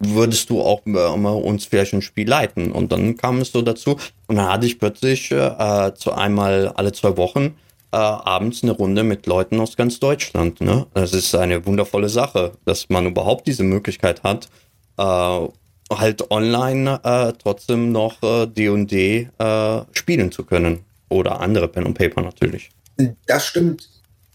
[0.00, 2.72] würdest du auch äh, mal uns vielleicht ein Spiel leiten?
[2.72, 6.92] Und dann kam es so dazu und dann hatte ich plötzlich äh, zu einmal alle
[6.92, 7.54] zwei Wochen
[7.92, 10.60] äh, abends eine Runde mit Leuten aus ganz Deutschland.
[10.60, 10.86] Ne?
[10.94, 14.48] Das ist eine wundervolle Sache, dass man überhaupt diese Möglichkeit hat,
[14.96, 15.48] äh,
[15.92, 21.94] halt online äh, trotzdem noch äh, D&D äh, spielen zu können oder andere Pen und
[21.94, 22.70] Paper natürlich.
[23.26, 23.88] Das stimmt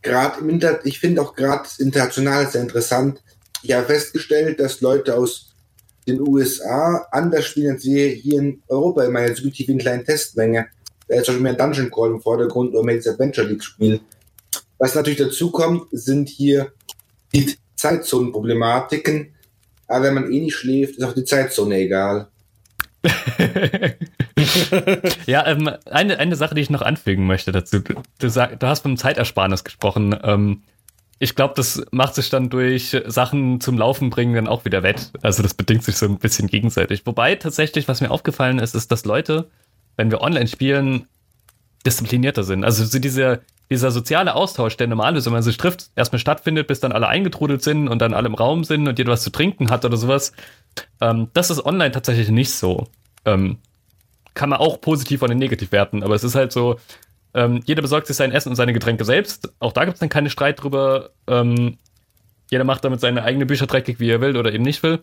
[0.06, 3.22] gerade im Inter ich finde auch gerade international sehr interessant.
[3.64, 5.56] Ich habe festgestellt, dass Leute aus
[6.08, 9.04] den USA anders spielen als wir hier in Europa.
[9.04, 10.68] Ich meine, subjektiv in kleinen Testmenge.
[11.08, 14.00] Da ist schon mehr Dungeon Crawl im Vordergrund oder mehr Adventure League spielen.
[14.78, 16.72] Was natürlich dazu kommt, sind hier
[17.34, 19.34] die Zeitzonenproblematiken.
[19.88, 22.28] Aber wenn man eh nicht schläft, ist auch die Zeitzone egal.
[25.26, 27.82] ja, ähm, eine, eine Sache, die ich noch anfügen möchte dazu.
[28.20, 30.16] Du, sag, du hast vom Zeitersparnis gesprochen.
[30.24, 30.64] Ähm,
[31.20, 35.12] ich glaube, das macht sich dann durch Sachen zum Laufen bringen dann auch wieder wett.
[35.22, 37.06] Also das bedingt sich so ein bisschen gegenseitig.
[37.06, 39.50] Wobei tatsächlich, was mir aufgefallen ist, ist, dass Leute,
[39.96, 41.08] wenn wir online spielen,
[41.86, 42.64] disziplinierter sind.
[42.64, 46.68] Also so dieser, dieser soziale Austausch, der normal ist, wenn man sich trifft, erstmal stattfindet,
[46.68, 49.32] bis dann alle eingetrudelt sind und dann alle im Raum sind und jeder was zu
[49.32, 50.34] trinken hat oder sowas.
[51.02, 52.88] Ähm, das ist online tatsächlich nicht so.
[53.26, 53.58] Ähm,
[54.34, 56.78] kann man auch positiv oder negativ werten, aber es ist halt so,
[57.34, 59.54] ähm, jeder besorgt sich sein Essen und seine Getränke selbst.
[59.60, 61.12] Auch da gibt es dann keine Streit drüber.
[61.28, 61.78] Ähm,
[62.50, 65.02] jeder macht damit seine eigene Bücher dreckig, wie er will oder eben nicht will.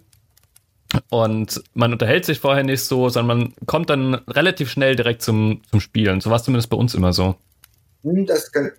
[1.08, 5.62] Und man unterhält sich vorher nicht so, sondern man kommt dann relativ schnell direkt zum,
[5.70, 6.20] zum Spielen.
[6.20, 7.36] So war es zumindest bei uns immer so.
[8.02, 8.70] Hm, das kann,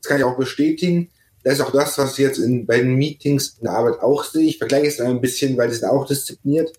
[0.00, 1.10] das kann ich auch bestätigen.
[1.42, 4.24] Das ist auch das, was ich jetzt in, bei den Meetings in der Arbeit auch
[4.24, 4.48] sehe.
[4.48, 6.72] Ich vergleiche es ein bisschen, weil die sind auch diszipliniert.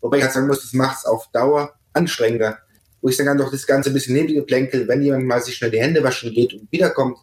[0.00, 2.58] Wobei ich halt sagen muss, das macht es auf Dauer anstrengender
[3.02, 5.70] wo ich dann doch das Ganze ein bisschen neben Geplänkel, wenn jemand mal sich schnell
[5.70, 7.16] die Hände waschen geht und wiederkommt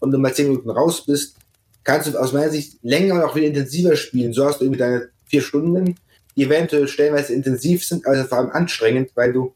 [0.00, 1.36] und du mal zehn Minuten raus bist,
[1.84, 4.32] kannst du aus meiner Sicht länger und auch wieder intensiver spielen.
[4.32, 5.96] So hast du irgendwie deine vier Stunden,
[6.42, 9.54] eventuell stellenweise intensiv sind, aber vor allem anstrengend, weil du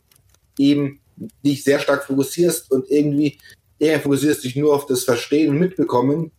[0.58, 1.00] eben
[1.44, 3.38] dich sehr stark fokussierst und irgendwie
[3.78, 6.32] eher fokussierst dich nur auf das Verstehen und Mitbekommen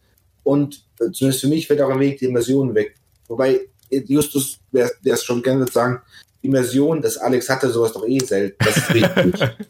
[0.43, 2.95] und äh, zumindest für mich fällt auch ein Weg die Immersion weg.
[3.27, 6.01] Wobei Justus, der es schon gerne sagen,
[6.41, 8.57] Immersion, das Alex hatte sowas doch eh selten.
[8.59, 9.33] Das ist richtig.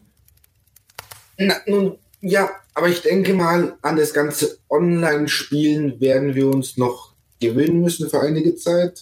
[1.38, 7.14] Na, nun, ja, aber ich denke mal, an das ganze Online-Spielen werden wir uns noch
[7.40, 9.02] gewöhnen müssen für einige Zeit.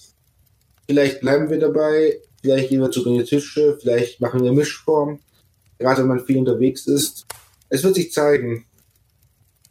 [0.92, 5.22] Vielleicht bleiben wir dabei, vielleicht gehen wir zu den Tische, vielleicht machen wir Mischform,
[5.80, 7.26] gerade wenn man viel unterwegs ist.
[7.70, 8.66] Es wird sich zeigen.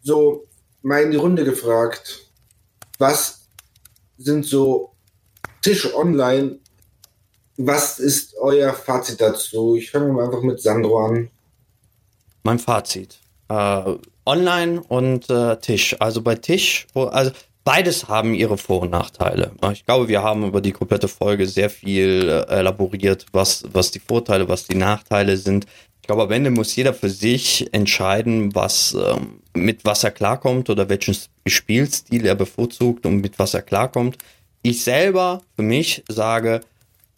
[0.03, 0.47] So,
[0.81, 2.27] mal in die Runde gefragt,
[2.99, 3.43] was
[4.17, 4.93] sind so
[5.61, 6.59] Tisch online
[7.59, 9.77] was ist euer Fazit dazu?
[9.77, 11.31] Ich fange mal einfach mit Sandro an.
[12.43, 13.19] Mein Fazit.
[13.51, 15.95] Äh, online und äh, Tisch.
[16.01, 17.33] Also bei Tisch, also
[17.65, 19.53] beides haben ihre Vor- und Nachteile.
[19.73, 24.01] Ich glaube, wir haben über die komplette Folge sehr viel äh, elaboriert, was, was die
[24.01, 25.67] Vorteile, was die Nachteile sind.
[26.01, 30.71] Ich glaube, am Ende muss jeder für sich entscheiden, was, ähm, mit was er klarkommt
[30.71, 34.17] oder welchen Spielstil er bevorzugt und mit was er klarkommt.
[34.63, 36.61] Ich selber für mich sage,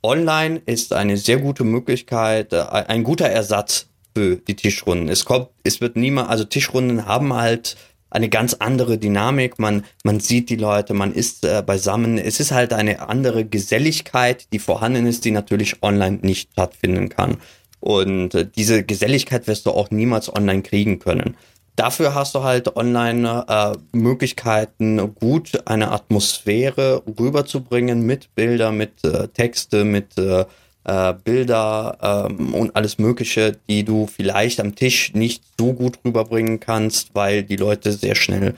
[0.03, 5.09] Online ist eine sehr gute Möglichkeit, äh, ein guter Ersatz für die Tischrunden.
[5.09, 7.77] Es kommt, es wird niemand, also Tischrunden haben halt
[8.13, 9.59] eine ganz andere Dynamik.
[9.59, 12.19] Man, man sieht die Leute, man ist äh, beisammen.
[12.19, 17.39] Es ist halt eine andere Geselligkeit, die vorhanden ist, die natürlich online nicht stattfinden kann.
[17.81, 21.37] Und äh, diese Geselligkeit wirst du auch niemals online kriegen können.
[21.75, 29.29] Dafür hast du halt online äh, Möglichkeiten, gut eine Atmosphäre rüberzubringen mit Bilder, mit äh,
[29.29, 30.45] Texte, mit äh,
[30.85, 36.61] äh, Bilder ähm, und alles Mögliche, die du vielleicht am Tisch nicht so gut rüberbringen
[36.61, 38.55] kannst, weil die Leute sehr schnell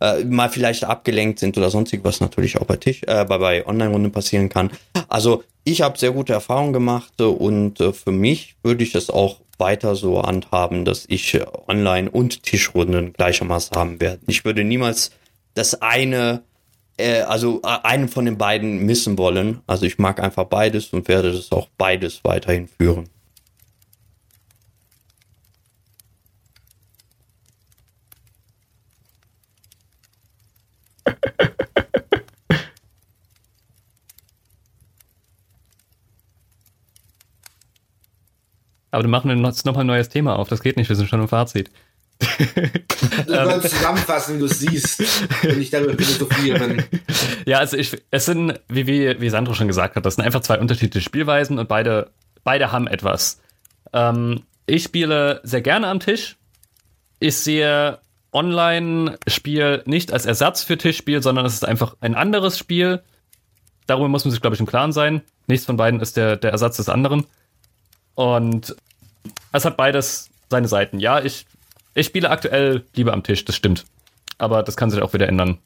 [0.00, 3.66] äh, mal vielleicht abgelenkt sind oder sonstig, was natürlich auch bei Tisch, äh, bei, bei
[3.66, 4.70] Online-Runden passieren kann.
[5.08, 9.40] Also ich habe sehr gute Erfahrungen gemacht und äh, für mich würde ich es auch
[9.58, 14.20] weiter so handhaben, dass ich Online- und Tischrunden gleichermaßen haben werde.
[14.26, 15.12] Ich würde niemals
[15.54, 16.42] das eine,
[16.96, 19.60] äh, also äh, einen von den beiden missen wollen.
[19.66, 23.08] Also ich mag einfach beides und werde das auch beides weiterhin führen.
[38.90, 40.48] Aber du machen jetzt nochmal ein neues Thema auf.
[40.48, 41.70] Das geht nicht, wir sind schon im Fazit.
[43.26, 45.02] Du sollst zusammenfassen, wie du siehst,
[45.42, 46.84] wenn ich darüber philosophieren.
[47.44, 50.40] Ja, also ich, es sind, wie, wie, wie Sandro schon gesagt hat, das sind einfach
[50.40, 52.10] zwei unterschiedliche Spielweisen und beide,
[52.44, 53.40] beide haben etwas.
[53.92, 56.36] Ähm, ich spiele sehr gerne am Tisch.
[57.20, 57.98] Ich sehe
[58.32, 63.02] Online-Spiel nicht als Ersatz für Tischspiel, sondern es ist einfach ein anderes Spiel.
[63.86, 65.22] Darüber muss man sich, glaube ich, im Klaren sein.
[65.46, 67.26] Nichts von beiden ist der, der Ersatz des anderen.
[68.14, 68.74] Und
[69.52, 70.98] es hat beides seine Seiten.
[71.00, 71.46] Ja, ich,
[71.96, 73.84] ich spiele aktuell lieber am Tisch, das stimmt.
[74.38, 75.58] Aber das kann sich auch wieder ändern.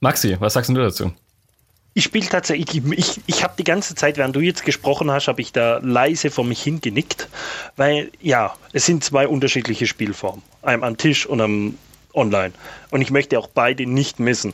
[0.00, 1.12] Maxi, was sagst du dazu?
[1.94, 5.26] Ich spiele tatsächlich, ich, ich, ich habe die ganze Zeit, während du jetzt gesprochen hast,
[5.26, 7.28] habe ich da leise vor mich hingenickt,
[7.76, 10.42] weil ja, es sind zwei unterschiedliche Spielformen.
[10.62, 11.74] Einem am Tisch und am
[12.14, 12.52] online.
[12.90, 14.52] Und ich möchte auch beide nicht missen.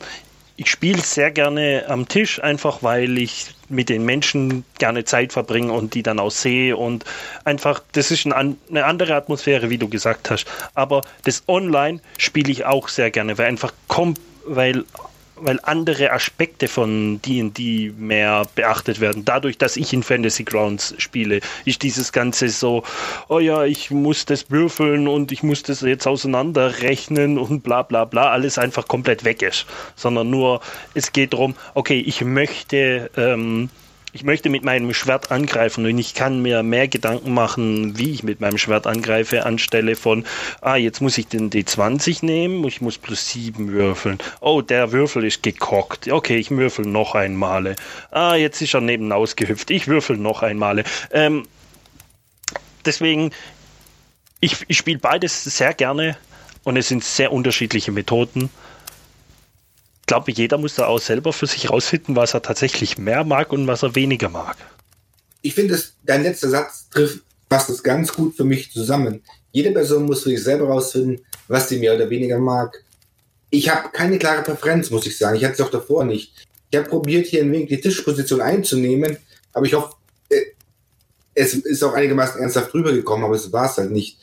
[0.59, 5.71] Ich spiele sehr gerne am Tisch, einfach weil ich mit den Menschen gerne Zeit verbringe
[5.71, 6.75] und die dann auch sehe.
[6.75, 7.05] Und
[7.43, 10.47] einfach, das ist ein, eine andere Atmosphäre, wie du gesagt hast.
[10.73, 14.83] Aber das Online spiele ich auch sehr gerne, weil einfach kommt, weil
[15.41, 19.25] weil andere Aspekte von D&D mehr beachtet werden.
[19.25, 22.83] Dadurch, dass ich in Fantasy Grounds spiele, ist dieses Ganze so,
[23.27, 28.05] oh ja, ich muss das würfeln und ich muss das jetzt auseinanderrechnen und bla bla
[28.05, 29.65] bla, alles einfach komplett weg ist.
[29.95, 30.61] Sondern nur,
[30.93, 33.09] es geht darum, okay, ich möchte...
[33.15, 33.69] Ähm,
[34.17, 38.23] ich möchte mit meinem Schwert angreifen und ich kann mir mehr Gedanken machen, wie ich
[38.23, 40.25] mit meinem Schwert angreife, anstelle von,
[40.59, 44.17] ah, jetzt muss ich den D20 nehmen, ich muss plus 7 würfeln.
[44.41, 46.07] Oh, der Würfel ist gekockt.
[46.07, 47.75] Okay, ich würfel noch einmal.
[48.09, 49.69] Ah, jetzt ist er neben ausgehüpft.
[49.69, 50.83] Ich würfel noch einmal.
[51.11, 51.43] Ähm,
[52.87, 53.29] deswegen,
[54.39, 56.17] ich, ich spiele beides sehr gerne
[56.63, 58.49] und es sind sehr unterschiedliche Methoden
[60.07, 63.67] glaube, jeder muss da auch selber für sich rausfinden, was er tatsächlich mehr mag und
[63.67, 64.57] was er weniger mag.
[65.41, 69.21] Ich finde, dein letzter Satz trifft passt das ganz gut für mich zusammen.
[69.51, 72.83] Jede Person muss für sich selber rausfinden, was sie mehr oder weniger mag.
[73.49, 75.37] Ich habe keine klare Präferenz, muss ich sagen.
[75.37, 76.33] Ich hatte es auch davor nicht.
[76.69, 79.17] Ich habe probiert, hier ein wenig die Tischposition einzunehmen,
[79.53, 79.95] aber ich hoffe,
[80.29, 80.41] äh,
[81.33, 84.17] es ist auch einigermaßen ernsthaft rübergekommen, aber es war es halt nicht.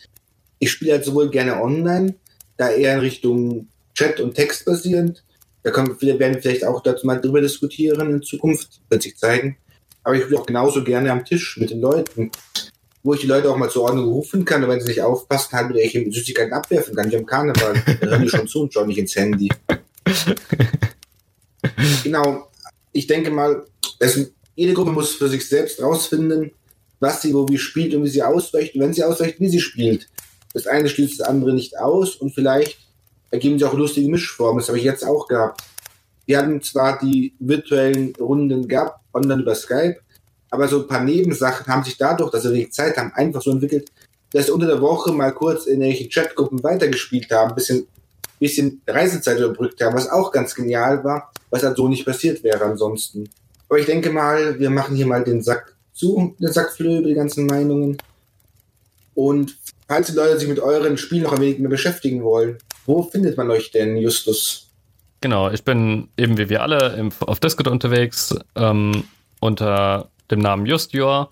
[0.59, 2.15] Ich spiele halt sowohl gerne online,
[2.59, 5.25] da eher in Richtung Chat und Text basierend,
[5.65, 9.57] da können wir werden vielleicht auch dazu mal drüber diskutieren in Zukunft, wird sich zeigen.
[10.03, 12.31] Aber ich will auch genauso gerne am Tisch mit den Leuten,
[13.03, 15.57] wo ich die Leute auch mal zur Ordnung rufen kann und wenn sie nicht aufpassen,
[15.57, 17.83] halt wieder ich Süßigkeiten abwerfen kann, wie am Karneval.
[18.01, 19.49] Hören die schon zu und schauen nicht ins Handy.
[22.05, 22.51] genau.
[22.93, 23.65] Ich denke mal,
[24.01, 26.51] es, jede Gruppe muss für sich selbst rausfinden,
[27.01, 28.75] was sie wo wie spielt und wie sie ausweicht.
[28.75, 30.11] Und wenn sie ausweicht, wie sie spielt.
[30.53, 32.84] Das eine schließt das andere nicht aus und vielleicht
[33.35, 34.61] ergeben sich auch lustige Mischformen.
[34.61, 35.61] Das habe ich jetzt auch gehabt.
[36.25, 39.97] Wir hatten zwar die virtuellen Runden gehabt, online über Skype,
[40.51, 43.51] aber so ein paar Nebensachen haben sich dadurch, dass wir wenig Zeit haben, einfach so
[43.51, 43.91] entwickelt,
[44.33, 47.87] dass wir unter der Woche mal kurz in irgendwelchen Chatgruppen weitergespielt haben, ein bisschen,
[48.39, 52.65] bisschen Reisezeit überbrückt haben, was auch ganz genial war, was halt so nicht passiert wäre
[52.65, 53.29] ansonsten.
[53.69, 57.09] Aber ich denke mal, wir machen hier mal den Sack zu, den Sack flöhe über
[57.09, 57.99] die ganzen Meinungen.
[59.15, 63.03] Und falls die Leute sich mit euren Spielen noch ein wenig mehr beschäftigen wollen, wo
[63.03, 64.71] findet man euch denn, Justus?
[65.21, 69.05] Genau, ich bin eben wie wir alle im, auf Discord unterwegs ähm,
[69.41, 71.31] unter dem Namen Justjor.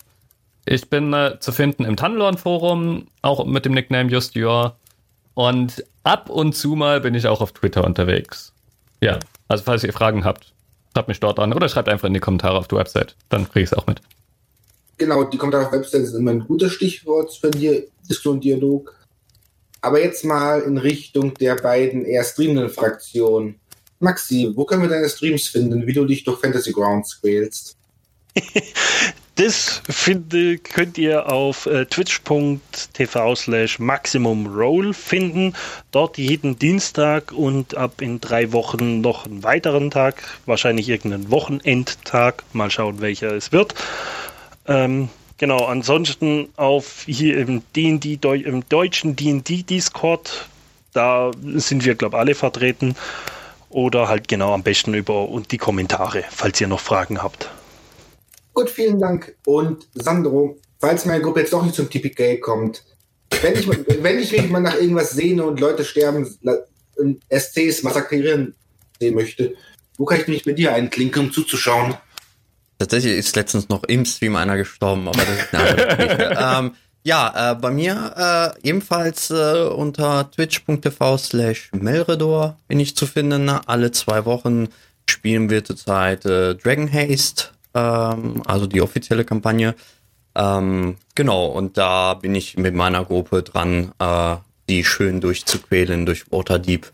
[0.64, 4.76] Ich bin äh, zu finden im Tannelorn-Forum, auch mit dem Nickname Justjor.
[5.34, 8.52] Und ab und zu mal bin ich auch auf Twitter unterwegs.
[9.00, 10.52] Ja, also falls ihr Fragen habt,
[10.94, 13.16] schreibt mich dort an oder schreibt einfach in die Kommentare auf der Website.
[13.28, 14.00] Dann kriege ich es auch mit.
[14.98, 18.94] Genau, die Kommentare auf der Website sind immer ein gutes Stichwort für die Diskussion-Dialog.
[19.82, 23.56] Aber jetzt mal in Richtung der beiden eher streamenden Fraktionen.
[23.98, 27.76] Maxi, wo können wir deine Streams finden, wie du dich durch Fantasy Grounds quälst?
[29.36, 35.54] Das finde, könnt ihr auf äh, twitch.tv slash maximumroll finden.
[35.90, 42.44] Dort jeden Dienstag und ab in drei Wochen noch einen weiteren Tag, wahrscheinlich irgendeinen Wochenendtag.
[42.52, 43.74] Mal schauen, welcher es wird.
[44.66, 45.08] Ähm,
[45.38, 50.46] Genau, ansonsten auf hier im D&D, im deutschen D&D Discord,
[50.92, 52.94] da sind wir, glaube ich, alle vertreten.
[53.70, 57.50] Oder halt genau am besten über und die Kommentare, falls ihr noch Fragen habt.
[58.52, 59.34] Gut, vielen Dank.
[59.46, 62.84] Und Sandro, falls meine Gruppe jetzt doch nicht zum TPK kommt,
[63.40, 63.66] wenn ich,
[64.02, 66.26] wenn ich mich mal nach irgendwas sehne und Leute sterben,
[67.30, 68.54] SCs massakrieren
[69.00, 69.54] sehen möchte,
[69.96, 71.94] wo kann ich mich mit dir einklinken, um zuzuschauen?
[72.82, 76.36] Tatsächlich ist letztens noch im Stream einer gestorben, aber das ist eine andere Geschichte.
[76.36, 76.74] ähm,
[77.04, 83.48] ja, äh, bei mir äh, ebenfalls äh, unter twitch.tv slash Melredor bin ich zu finden.
[83.48, 84.66] Alle zwei Wochen
[85.08, 89.76] spielen wir zurzeit äh, Dragon Haste, ähm, also die offizielle Kampagne.
[90.34, 96.32] Ähm, genau, und da bin ich mit meiner Gruppe dran, äh, die schön durchzuquälen durch
[96.32, 96.90] Waterdeep.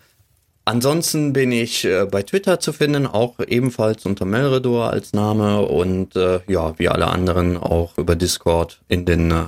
[0.69, 6.15] Ansonsten bin ich äh, bei Twitter zu finden, auch ebenfalls unter Melredor als Name und
[6.15, 9.47] äh, ja, wie alle anderen auch über Discord in den äh,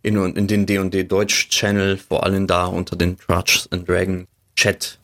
[0.00, 4.98] in, in den D&D Deutsch Channel, vor allem da unter den Trudge and Dragon Chat.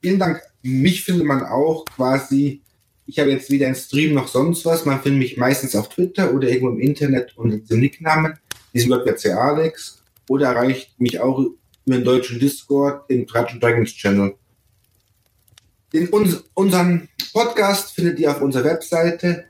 [0.00, 0.40] Vielen Dank.
[0.62, 2.62] Mich findet man auch quasi,
[3.06, 6.32] ich habe jetzt weder ein Stream noch sonst was, man findet mich meistens auf Twitter
[6.32, 8.38] oder irgendwo im Internet unter dem Nicknamen,
[8.72, 13.90] diesem Gott Alex, oder erreicht mich auch über den deutschen Discord im Trudge and Dragons
[13.92, 14.36] Channel.
[15.92, 19.44] Den, uns, unseren Podcast findet ihr auf unserer Webseite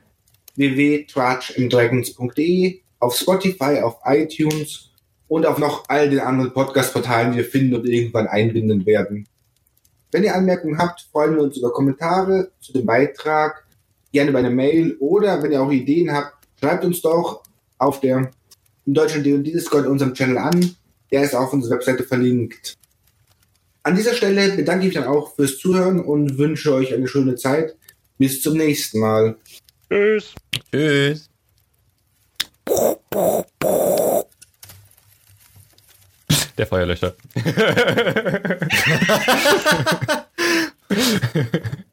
[0.55, 4.91] www.trudgeanddragons.de, auf Spotify, auf iTunes
[5.27, 9.25] und auf noch all den anderen Podcast-Portalen, die wir finden und irgendwann einbinden werden.
[10.11, 13.65] Wenn ihr Anmerkungen habt, freuen wir uns über Kommentare zu dem Beitrag,
[14.11, 17.43] gerne bei einer Mail oder wenn ihr auch Ideen habt, schreibt uns doch
[17.77, 18.31] auf der
[18.85, 20.75] im deutschen D&D Discord unserem Channel an.
[21.09, 22.75] Der ist auf unserer Webseite verlinkt.
[23.85, 27.35] An dieser Stelle bedanke ich mich dann auch fürs Zuhören und wünsche euch eine schöne
[27.35, 27.75] Zeit.
[28.17, 29.35] Bis zum nächsten Mal.
[29.89, 30.33] Tschüss.
[30.71, 31.29] Tschüss.
[36.57, 37.13] Der Feuerlöscher.